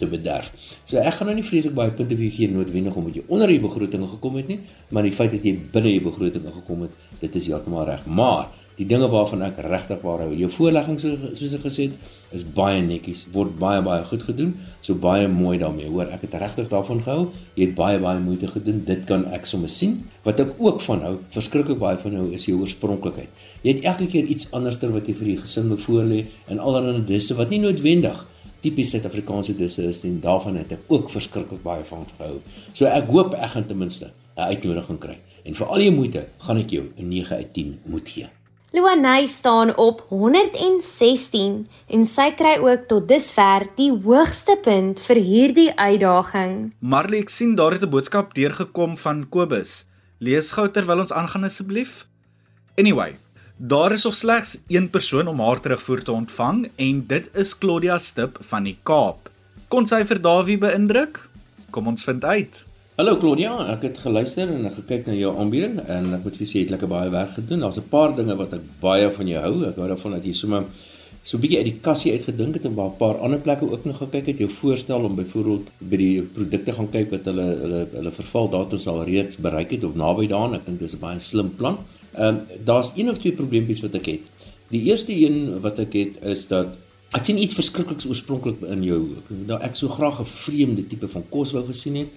te 0.00 0.10
bederf. 0.10 0.50
So 0.84 0.98
ek 0.98 1.20
gaan 1.20 1.30
nou 1.30 1.36
nie 1.38 1.46
vreeslik 1.46 1.76
baie 1.78 1.94
punte 1.94 2.18
vir 2.18 2.26
jou 2.26 2.34
gee 2.40 2.50
noodwendig 2.50 2.98
omdat 2.98 3.20
jy 3.20 3.24
onder 3.30 3.52
jou 3.54 3.62
begroting 3.68 4.06
gekom 4.16 4.38
het 4.40 4.50
nie, 4.50 4.60
maar 4.90 5.06
die 5.06 5.14
feit 5.14 5.30
dat 5.36 5.46
jy 5.46 5.54
binne 5.72 5.94
jou 5.94 6.06
begroting 6.08 6.48
gekom 6.60 6.86
het, 6.86 6.96
dit 7.22 7.38
is 7.38 7.50
heeltemal 7.52 7.86
reg. 7.86 8.02
Maar 8.10 8.50
die 8.76 8.86
dinge 8.88 9.08
waarvan 9.08 9.42
ek 9.46 9.58
regtig 9.64 10.02
waar 10.04 10.24
hou. 10.26 10.34
Jou 10.36 10.50
voorlegging 10.52 10.98
so, 11.00 11.16
soos 11.32 11.54
ek 11.56 11.64
gesê 11.64 11.88
het, 11.88 12.10
is 12.36 12.42
baie 12.56 12.82
netjies, 12.84 13.24
word 13.32 13.54
baie 13.60 13.80
baie 13.84 14.04
goed 14.04 14.24
gedoen. 14.26 14.52
So 14.84 14.98
baie 15.00 15.28
mooi 15.30 15.56
daarmee. 15.62 15.88
Hoor, 15.88 16.10
ek 16.12 16.26
het 16.26 16.36
regtig 16.42 16.68
daarvan 16.72 17.00
gehou. 17.04 17.30
Jy 17.56 17.70
het 17.70 17.74
baie 17.78 18.00
baie 18.02 18.20
moeite 18.20 18.50
gedoen. 18.50 18.82
Dit 18.88 19.06
kan 19.08 19.24
ek 19.32 19.48
sommer 19.48 19.72
sien. 19.72 20.02
Wat 20.26 20.42
ek 20.42 20.56
ook 20.58 20.82
van 20.84 21.04
hou, 21.06 21.14
verskriklik 21.34 21.80
baie 21.80 21.98
van 22.02 22.18
hou, 22.20 22.28
is 22.36 22.48
jou 22.48 22.58
oorspronklikheid. 22.60 23.44
Jy 23.64 23.76
het 23.76 23.90
elke 23.94 24.10
keer 24.12 24.28
iets 24.32 24.50
anderster 24.56 24.92
wat 24.94 25.08
jy 25.08 25.16
vir 25.16 25.32
die 25.32 25.40
gesin 25.40 25.70
moet 25.70 25.84
voorlê 25.86 26.24
en 26.50 26.60
allerlei 26.60 27.04
disse 27.06 27.36
wat 27.38 27.54
nie 27.54 27.62
noodwendig 27.62 28.24
tipies 28.64 28.90
Suid-Afrikaanse 28.94 29.56
disse 29.56 29.84
is 29.86 30.02
nie. 30.04 30.16
Daarvan 30.22 30.58
het 30.60 30.76
ek 30.76 30.90
ook 30.92 31.12
verskriklik 31.14 31.62
baie 31.64 31.86
van 31.88 32.04
gehou. 32.16 32.40
So 32.74 32.90
ek 32.90 33.08
hoop 33.12 33.38
ek 33.38 33.54
gaan 33.54 33.68
ten 33.70 33.78
minste 33.78 34.12
'n 34.36 34.50
uitnodiging 34.52 34.98
kry. 34.98 35.16
En 35.44 35.54
vir 35.54 35.66
al 35.66 35.80
jou 35.80 35.94
moeite 35.94 36.26
gaan 36.38 36.58
ek 36.58 36.70
jou 36.70 36.84
'n 36.98 37.08
9 37.08 37.36
uit 37.36 37.52
10 37.52 37.78
moet 37.86 38.08
gee. 38.08 38.35
Luanay 38.76 39.26
staan 39.26 39.76
op 39.76 40.04
116 40.08 41.68
en 41.88 42.02
sy 42.04 42.26
kry 42.36 42.58
ook 42.60 42.82
tot 42.90 43.06
dusver 43.08 43.64
die 43.78 43.88
hoogste 44.04 44.58
punt 44.60 45.00
vir 45.00 45.20
hierdie 45.24 45.70
uitdaging. 45.80 46.58
Marley, 46.84 47.22
ek 47.24 47.32
sien 47.32 47.54
daar 47.56 47.72
het 47.72 47.86
'n 47.86 47.88
boodskap 47.94 48.34
deurgekom 48.36 48.98
van 49.00 49.24
Kobus. 49.32 49.88
Lees 50.20 50.52
gou 50.52 50.68
terwyl 50.68 51.00
ons 51.00 51.12
aangaan 51.12 51.48
asseblief. 51.48 52.04
Anyway, 52.76 53.16
daar 53.56 53.92
is 53.92 54.04
nog 54.04 54.14
slegs 54.14 54.58
een 54.68 54.90
persoon 54.90 55.28
om 55.28 55.40
haar 55.40 55.60
terugvoer 55.60 56.02
te 56.02 56.12
ontvang 56.12 56.70
en 56.76 57.06
dit 57.06 57.30
is 57.34 57.58
Claudia 57.58 57.98
Stip 57.98 58.38
van 58.40 58.62
die 58.62 58.78
Kaap. 58.82 59.30
Kon 59.68 59.86
sy 59.86 60.04
vir 60.04 60.20
Dawie 60.20 60.58
beïndruk? 60.58 61.28
Kom 61.70 61.86
ons 61.86 62.04
vind 62.04 62.24
uit. 62.24 62.64
Hallo 62.96 63.18
Claudia, 63.20 63.50
ek 63.74 63.82
het 63.84 63.98
geluister 64.00 64.48
en 64.48 64.62
ek 64.70 64.78
gekyk 64.78 65.02
na 65.10 65.12
jou 65.12 65.34
aanbieding 65.36 65.82
en 65.84 66.14
ek 66.16 66.22
moet 66.24 66.36
vir 66.40 66.48
sê 66.48 66.54
jy 66.54 66.60
het 66.62 66.70
lekker 66.72 66.88
baie 66.88 67.10
werk 67.12 67.34
gedoen. 67.34 67.60
Daar's 67.60 67.76
'n 67.76 67.90
paar 67.90 68.14
dinge 68.16 68.34
wat 68.38 68.54
ek 68.56 68.62
baie 68.80 69.10
van 69.12 69.28
jou 69.28 69.40
hou. 69.42 69.68
Ek 69.68 69.76
hou 69.76 69.88
daarvan 69.88 70.12
dat 70.16 70.24
jy 70.24 70.32
sommer 70.32 70.64
so 71.22 71.36
'n 71.36 71.40
bietjie 71.42 71.58
uit 71.58 71.66
die 71.66 71.80
kassie 71.82 72.12
uitgedink 72.12 72.54
het 72.54 72.64
en 72.64 72.74
by 72.74 72.86
'n 72.88 72.96
paar 72.96 73.18
ander 73.18 73.38
plekke 73.38 73.70
ook 73.70 73.84
nog 73.84 73.98
gekyk 73.98 74.26
het. 74.26 74.38
Jou 74.38 74.48
voorstel 74.48 75.04
om 75.04 75.14
byvoorbeeld 75.14 75.66
by 75.78 75.96
die 75.96 76.22
produkte 76.22 76.72
gaan 76.72 76.90
kyk 76.90 77.10
wat 77.10 77.24
hulle 77.24 77.48
hulle 77.62 77.86
hulle 77.92 78.10
vervaldatums 78.10 78.86
al 78.86 79.04
reeds 79.04 79.36
bereik 79.36 79.70
het 79.70 79.84
of 79.84 79.94
naby 79.94 80.26
daaraan. 80.26 80.54
Ek 80.54 80.64
dink 80.64 80.78
dis 80.78 80.94
'n 80.94 81.00
baie 81.00 81.20
slim 81.20 81.54
plan. 81.54 81.76
Ehm 82.14 82.26
um, 82.28 82.40
daar's 82.64 82.92
een 82.96 83.10
of 83.10 83.18
twee 83.18 83.32
probleempies 83.32 83.82
wat 83.82 83.94
ek 83.94 84.06
het. 84.06 84.24
Die 84.70 84.84
eerste 84.84 85.12
een 85.12 85.60
wat 85.60 85.78
ek 85.78 85.92
het 85.92 86.24
is 86.24 86.46
dat 86.48 86.78
ek 87.12 87.24
sien 87.24 87.38
iets 87.38 87.54
verskrikliks 87.54 88.06
oorspronklik 88.06 88.62
in 88.62 88.82
jou. 88.82 89.02
Nou 89.46 89.60
ek 89.60 89.76
sou 89.76 89.90
graag 89.90 90.20
'n 90.20 90.24
vreemde 90.24 90.86
tipe 90.86 91.08
van 91.08 91.24
kos 91.28 91.52
wou 91.52 91.66
gesien 91.66 91.96
het 91.96 92.08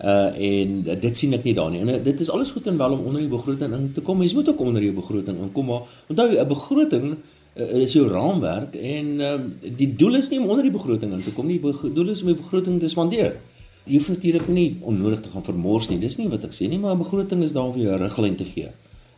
uh 0.00 0.30
en 0.50 0.82
dit 1.00 1.16
sien 1.16 1.32
ek 1.32 1.44
nie 1.44 1.54
daar 1.54 1.70
nie. 1.70 1.80
En 1.80 1.88
uh, 1.88 2.00
dit 2.04 2.20
is 2.20 2.30
alles 2.30 2.50
goed 2.50 2.66
en 2.66 2.76
wel 2.76 2.92
om 2.92 3.06
onder 3.06 3.20
die 3.20 3.30
begroting 3.30 3.72
in 3.72 3.92
te 3.94 4.00
kom. 4.00 4.18
Mens 4.18 4.34
moet 4.34 4.48
ook 4.48 4.60
onder 4.60 4.82
jou 4.82 4.94
begroting 4.94 5.40
inkom, 5.40 5.66
maar 5.66 5.82
onthou 6.08 6.28
'n 6.34 6.48
begroting 6.48 7.16
uh, 7.54 7.82
is 7.82 7.92
jou 7.92 8.08
raamwerk 8.08 8.74
en 8.74 9.06
uh, 9.20 9.34
die 9.76 9.94
doel 9.96 10.14
is 10.14 10.30
nie 10.30 10.40
om 10.40 10.48
onder 10.48 10.62
die 10.62 10.72
begroting 10.72 11.12
in 11.12 11.22
te 11.22 11.32
kom 11.32 11.46
nie. 11.46 11.60
Die 11.60 11.92
doel 11.92 12.08
is 12.08 12.20
om 12.20 12.26
die 12.26 12.40
begroting 12.42 12.80
te 12.80 12.88
spandeer. 12.88 13.36
Jy 13.84 13.96
hoef 13.96 14.08
natuurlik 14.08 14.48
nie 14.48 14.76
onnodig 14.80 15.20
te 15.20 15.28
gaan 15.28 15.44
vermors 15.44 15.88
nie. 15.88 15.98
Dis 15.98 16.16
nie 16.16 16.28
wat 16.28 16.44
ek 16.44 16.52
sê 16.52 16.68
nie, 16.68 16.78
maar 16.78 16.94
'n 16.94 16.98
begroting 16.98 17.42
is 17.42 17.52
daar 17.52 17.64
om 17.64 17.72
vir 17.72 17.82
jou 17.82 17.94
'n 17.94 18.02
riglyn 18.02 18.36
te 18.36 18.44
gee 18.44 18.70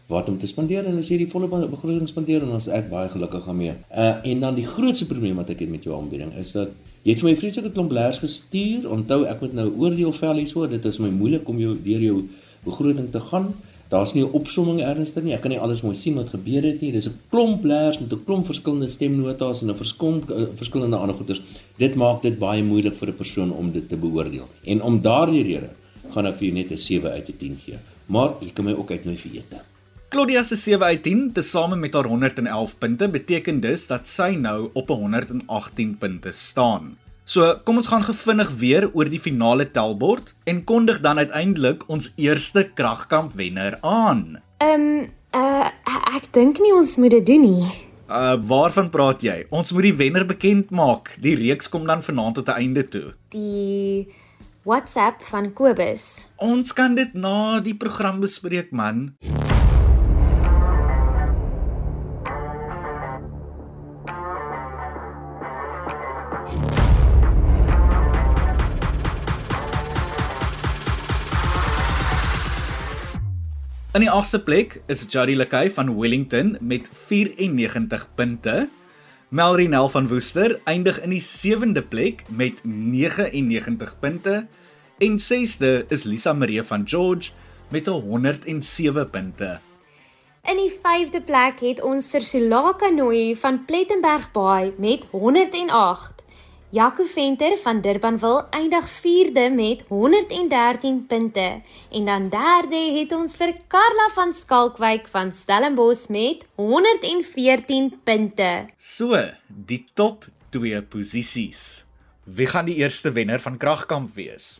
wat 0.06 0.28
om 0.28 0.38
te 0.38 0.46
spandeer 0.46 0.86
en 0.86 0.98
as 1.00 1.08
jy 1.10 1.18
die 1.24 1.30
volle 1.30 1.48
begroting 1.50 2.06
spandeer 2.08 2.44
dan 2.44 2.54
is 2.56 2.68
ek 2.70 2.90
baie 2.90 3.08
gelukkig 3.10 3.46
daarmee. 3.48 3.74
Uh 3.90 4.14
en 4.22 4.40
dan 4.40 4.54
die 4.54 4.66
grootste 4.66 5.06
probleem 5.10 5.40
wat 5.40 5.50
ek 5.50 5.64
het 5.64 5.70
met 5.70 5.86
jou 5.86 5.96
aanbieding 5.96 6.32
is 6.38 6.52
dat 6.54 6.70
Jy 7.06 7.14
het 7.14 7.20
vir 7.22 7.28
my 7.28 7.36
vreeslike 7.38 7.70
klomp 7.70 7.92
leers 7.94 8.18
gestuur. 8.18 8.88
Onthou, 8.90 9.20
ek 9.30 9.44
moet 9.44 9.52
nou 9.54 9.68
oordeel 9.78 10.10
vel 10.16 10.40
hierso. 10.40 10.64
Dit 10.66 10.88
is 10.90 10.96
my 10.98 11.06
moeilik 11.14 11.46
om 11.46 11.60
jou 11.62 11.76
deur 11.84 12.02
jou 12.02 12.16
begroting 12.64 13.12
te 13.14 13.20
gaan. 13.28 13.52
Daar's 13.92 14.14
nie 14.14 14.24
'n 14.24 14.32
opsomming 14.34 14.80
ernstig 14.82 15.22
nie. 15.22 15.32
Ek 15.32 15.40
kan 15.40 15.50
nie 15.50 15.60
alles 15.60 15.82
mooi 15.82 15.94
sien 15.94 16.16
wat 16.16 16.30
gebeur 16.34 16.62
het 16.62 16.80
nie. 16.80 16.90
Dis 16.90 17.06
'n 17.06 17.14
klomp 17.30 17.64
leers 17.64 18.00
met 18.00 18.12
'n 18.12 18.24
klomp 18.24 18.46
verskillende 18.46 18.88
stemnotas 18.88 19.62
en 19.62 19.68
'n 19.68 19.70
eh, 19.70 20.46
verskillende 20.56 20.96
ander 20.96 21.14
goeders. 21.14 21.42
Dit 21.78 21.94
maak 21.94 22.22
dit 22.22 22.38
baie 22.38 22.62
moeilik 22.62 22.96
vir 22.96 23.08
'n 23.08 23.14
persoon 23.14 23.52
om 23.52 23.70
dit 23.70 23.88
te 23.88 23.96
beoordeel. 23.96 24.48
En 24.64 24.82
om 24.82 25.00
daardie 25.00 25.42
rede 25.42 25.70
gaan 26.10 26.26
ek 26.26 26.36
vir 26.36 26.48
jou 26.48 26.54
net 26.54 26.72
'n 26.72 26.78
7 26.78 27.10
uit 27.10 27.38
10 27.38 27.58
gee. 27.64 27.78
Maar 28.06 28.34
jy 28.40 28.50
kan 28.52 28.64
my 28.64 28.72
ook 28.72 28.90
uitnooi 28.90 29.16
vir 29.16 29.30
ete. 29.32 29.75
Claudia 30.16 30.42
se 30.42 30.56
7 30.56 30.82
uit 30.86 31.02
10 31.02 31.32
tesame 31.32 31.76
met 31.76 31.94
haar 31.94 32.04
111 32.04 32.78
punte 32.78 33.08
beteken 33.08 33.60
dus 33.60 33.86
dat 33.86 34.08
sy 34.08 34.30
nou 34.40 34.70
op 34.72 34.88
118 34.88 35.98
punte 35.98 36.30
staan. 36.32 36.94
So, 37.24 37.50
kom 37.64 37.76
ons 37.76 37.90
gaan 37.92 38.04
gevinnig 38.06 38.48
weer 38.56 38.86
oor 38.94 39.10
die 39.12 39.20
finale 39.20 39.66
tellbord 39.70 40.32
en 40.48 40.62
kondig 40.64 41.02
dan 41.04 41.18
uiteindelik 41.20 41.84
ons 41.92 42.08
eerste 42.16 42.64
kragkamp 42.74 43.36
wenner 43.36 43.76
aan. 43.82 44.40
Ehm 44.64 44.86
um, 44.86 45.10
uh 45.36 45.68
ek 46.16 46.32
dink 46.32 46.62
nie 46.64 46.72
ons 46.72 46.96
moet 46.96 47.12
dit 47.12 47.26
doen 47.26 47.44
nie. 47.44 47.68
Uh 48.08 48.40
waarvan 48.40 48.88
praat 48.88 49.20
jy? 49.20 49.42
Ons 49.50 49.74
moet 49.76 49.90
die 49.90 49.98
wenner 50.00 50.24
bekend 50.24 50.72
maak. 50.72 51.12
Die 51.20 51.36
reeks 51.36 51.68
kom 51.68 51.84
dan 51.84 52.00
vanaand 52.00 52.40
tot 52.40 52.48
'n 52.48 52.56
einde 52.64 52.88
toe. 52.88 53.12
Die 53.36 54.08
WhatsApp 54.64 55.20
van 55.28 55.52
Kobus. 55.52 56.28
Ons 56.36 56.72
kan 56.72 56.94
dit 56.94 57.12
na 57.12 57.60
die 57.60 57.76
program 57.76 58.24
bespreek, 58.24 58.72
man. 58.72 59.12
In 73.96 74.02
die 74.04 74.12
8ste 74.12 74.42
plek 74.44 74.74
is 74.92 75.06
Jody 75.08 75.32
Lekay 75.32 75.70
van 75.72 75.88
Wellington 75.96 76.50
met 76.60 76.90
94 77.08 78.02
punte. 78.14 78.66
Melrinel 79.32 79.88
van 79.88 80.08
Woester 80.10 80.58
eindig 80.68 80.98
in 81.00 81.14
die 81.14 81.22
7de 81.24 81.80
plek 81.80 82.26
met 82.28 82.60
99 82.64 83.94
punte 83.98 84.34
en 84.98 85.16
6de 85.16 85.70
is 85.88 86.04
Lisa 86.04 86.34
Marie 86.36 86.62
van 86.62 86.84
George 86.84 87.32
met 87.72 87.86
107 87.86 89.10
punte. 89.10 89.60
In 90.44 90.60
die 90.60 90.72
5de 90.76 91.24
plek 91.24 91.64
het 91.64 91.80
ons 91.80 92.10
vir 92.12 92.20
Sulaka 92.20 92.92
Nooi 92.92 93.32
van 93.36 93.64
Plettenberg 93.64 94.28
Baai 94.36 94.74
met 94.76 95.08
108. 95.10 96.15
Jaco 96.70 97.04
Venter 97.04 97.54
van 97.62 97.80
Durbanville 97.80 98.46
eindig 98.50 98.88
4de 98.90 99.54
met 99.54 99.84
113 99.88 101.06
punte 101.06 101.60
en 101.90 102.04
dan 102.04 102.28
derde 102.28 102.80
het 102.98 103.12
ons 103.14 103.36
vir 103.38 103.52
Karla 103.70 104.08
van 104.16 104.34
Skalkwyk 104.34 105.06
van 105.12 105.30
Stellenbosch 105.32 106.08
met 106.10 106.42
114 106.58 107.92
punte. 108.02 108.50
So, 108.78 109.14
die 109.46 109.84
top 109.94 110.26
2 110.50 110.82
posisies. 110.82 111.86
Wie 112.24 112.50
gaan 112.50 112.66
die 112.66 112.80
eerste 112.82 113.14
wenner 113.14 113.38
van 113.38 113.62
Kragkamp 113.62 114.18
wees? 114.18 114.58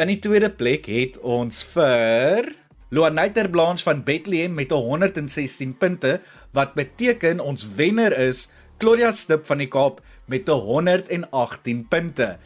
In 0.00 0.08
die 0.08 0.18
tweede 0.18 0.48
plek 0.48 0.88
het 0.88 1.20
ons 1.20 1.60
vir 1.76 2.54
Loanaiter 2.88 3.50
Blanche 3.50 3.84
van 3.84 4.00
Bethlehem 4.04 4.56
met 4.56 4.72
116 4.72 5.76
punte 5.76 6.20
wat 6.56 6.72
beteken 6.72 7.40
ons 7.40 7.68
wenner 7.76 8.16
is 8.16 8.48
Claudia 8.78 9.10
Stip 9.14 9.46
van 9.46 9.60
die 9.62 9.68
Kaap 9.70 10.00
met 10.26 10.48
118 10.48 11.86
punte. 11.88 12.38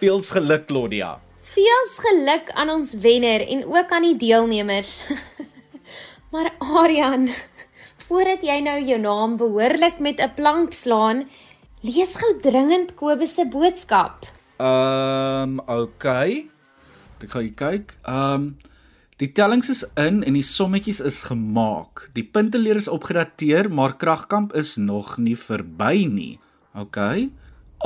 Veels 0.00 0.30
geluk 0.34 0.66
Claudia. 0.66 1.18
Veels 1.54 1.98
geluk 2.00 2.50
aan 2.56 2.70
ons 2.72 2.94
wenner 3.04 3.44
en 3.46 3.66
ook 3.68 3.92
aan 3.92 4.06
die 4.08 4.16
deelnemers. 4.16 5.04
maar 6.32 6.54
Aryan, 6.58 7.28
voordat 8.08 8.42
jy 8.42 8.60
nou 8.64 8.78
jou 8.80 8.98
naam 9.00 9.36
behoorlik 9.36 10.00
met 10.00 10.20
'n 10.20 10.34
plank 10.34 10.72
slaan, 10.72 11.28
lees 11.80 12.16
gou 12.16 12.32
dringend 12.40 12.94
Kobus 12.94 13.34
se 13.34 13.44
boodskap. 13.46 14.24
Ehm, 14.56 15.58
um, 15.58 15.60
okay. 15.66 16.48
Ek 17.20 17.30
gaan 17.30 17.54
kyk. 17.54 17.98
Ehm 18.02 18.32
um, 18.32 18.56
Die 19.22 19.28
tellings 19.30 19.68
is 19.70 19.84
in 19.94 20.24
en 20.26 20.34
die 20.34 20.42
sommetjies 20.42 20.98
is 21.06 21.20
gemaak. 21.28 22.08
Die 22.16 22.24
punteleer 22.26 22.80
is 22.80 22.88
opgedateer, 22.90 23.68
maar 23.70 23.92
kragkamp 23.94 24.50
is 24.58 24.74
nog 24.74 25.12
nie 25.22 25.36
verby 25.38 26.08
nie. 26.10 26.40
OK. 26.74 26.98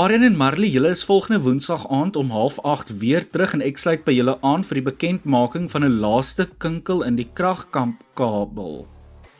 Aryan 0.01 0.25
en 0.25 0.39
Marley, 0.41 0.71
julle 0.73 0.95
is 0.95 1.05
volgende 1.05 1.43
Woensdag 1.45 1.85
aand 1.93 2.17
om 2.17 2.33
08:30 2.33 2.97
weer 3.03 3.27
terug 3.29 3.53
en 3.53 3.65
ek 3.67 3.77
sluit 3.77 4.07
by 4.07 4.15
julle 4.17 4.39
aan 4.41 4.65
vir 4.65 4.81
die 4.81 4.87
bekendmaking 4.87 5.69
van 5.69 5.85
'n 5.85 6.01
laaste 6.01 6.49
kinkel 6.65 7.05
in 7.05 7.21
die 7.21 7.29
kragkamp 7.35 8.01
kabel. 8.15 8.89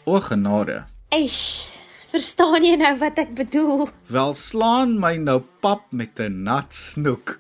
O 0.05 0.21
genade. 0.21 0.85
Eish, 1.09 1.73
verstaan 2.13 2.65
jy 2.65 2.77
nou 2.77 2.99
wat 2.99 3.19
ek 3.19 3.33
bedoel? 3.35 3.89
Wel 4.13 4.35
slaan 4.35 4.99
my 5.01 5.17
nou 5.17 5.41
pap 5.61 5.89
met 5.93 6.21
'n 6.21 6.43
nat 6.45 6.75
snoek. 6.75 7.39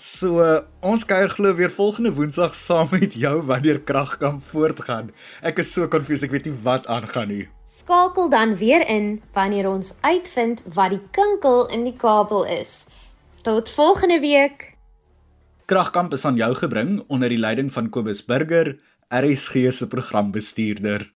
So 0.00 0.40
ons 0.80 1.02
kuier 1.04 1.28
glo 1.28 1.52
weer 1.58 1.68
volgende 1.68 2.14
Woensdag 2.16 2.54
saam 2.56 2.88
met 2.88 3.12
jou 3.20 3.42
wanneer 3.44 3.82
kragkamp 3.84 4.40
voortgaan. 4.48 5.10
Ek 5.44 5.60
is 5.60 5.74
so 5.74 5.84
konfus, 5.92 6.24
ek 6.24 6.32
weet 6.32 6.48
nie 6.48 6.54
wat 6.64 6.88
aangaan 6.88 7.28
nie. 7.28 7.42
Skakel 7.68 8.30
dan 8.32 8.54
weer 8.56 8.80
in 8.88 9.20
wanneer 9.36 9.68
ons 9.68 9.92
uitvind 10.00 10.64
wat 10.72 10.94
die 10.96 11.02
kinkel 11.12 11.66
in 11.68 11.84
die 11.84 11.92
kabel 11.92 12.48
is. 12.48 12.86
Tot 13.44 13.68
volgende 13.76 14.16
week. 14.24 14.70
Kragkamp 15.68 16.16
is 16.16 16.24
aan 16.24 16.40
jou 16.40 16.54
gebring 16.56 17.02
onder 17.12 17.28
die 17.28 17.42
leiding 17.44 17.68
van 17.68 17.92
Kobus 17.92 18.24
Burger, 18.24 18.78
RSG 19.12 19.68
se 19.68 19.84
programbestuurder. 19.84 21.10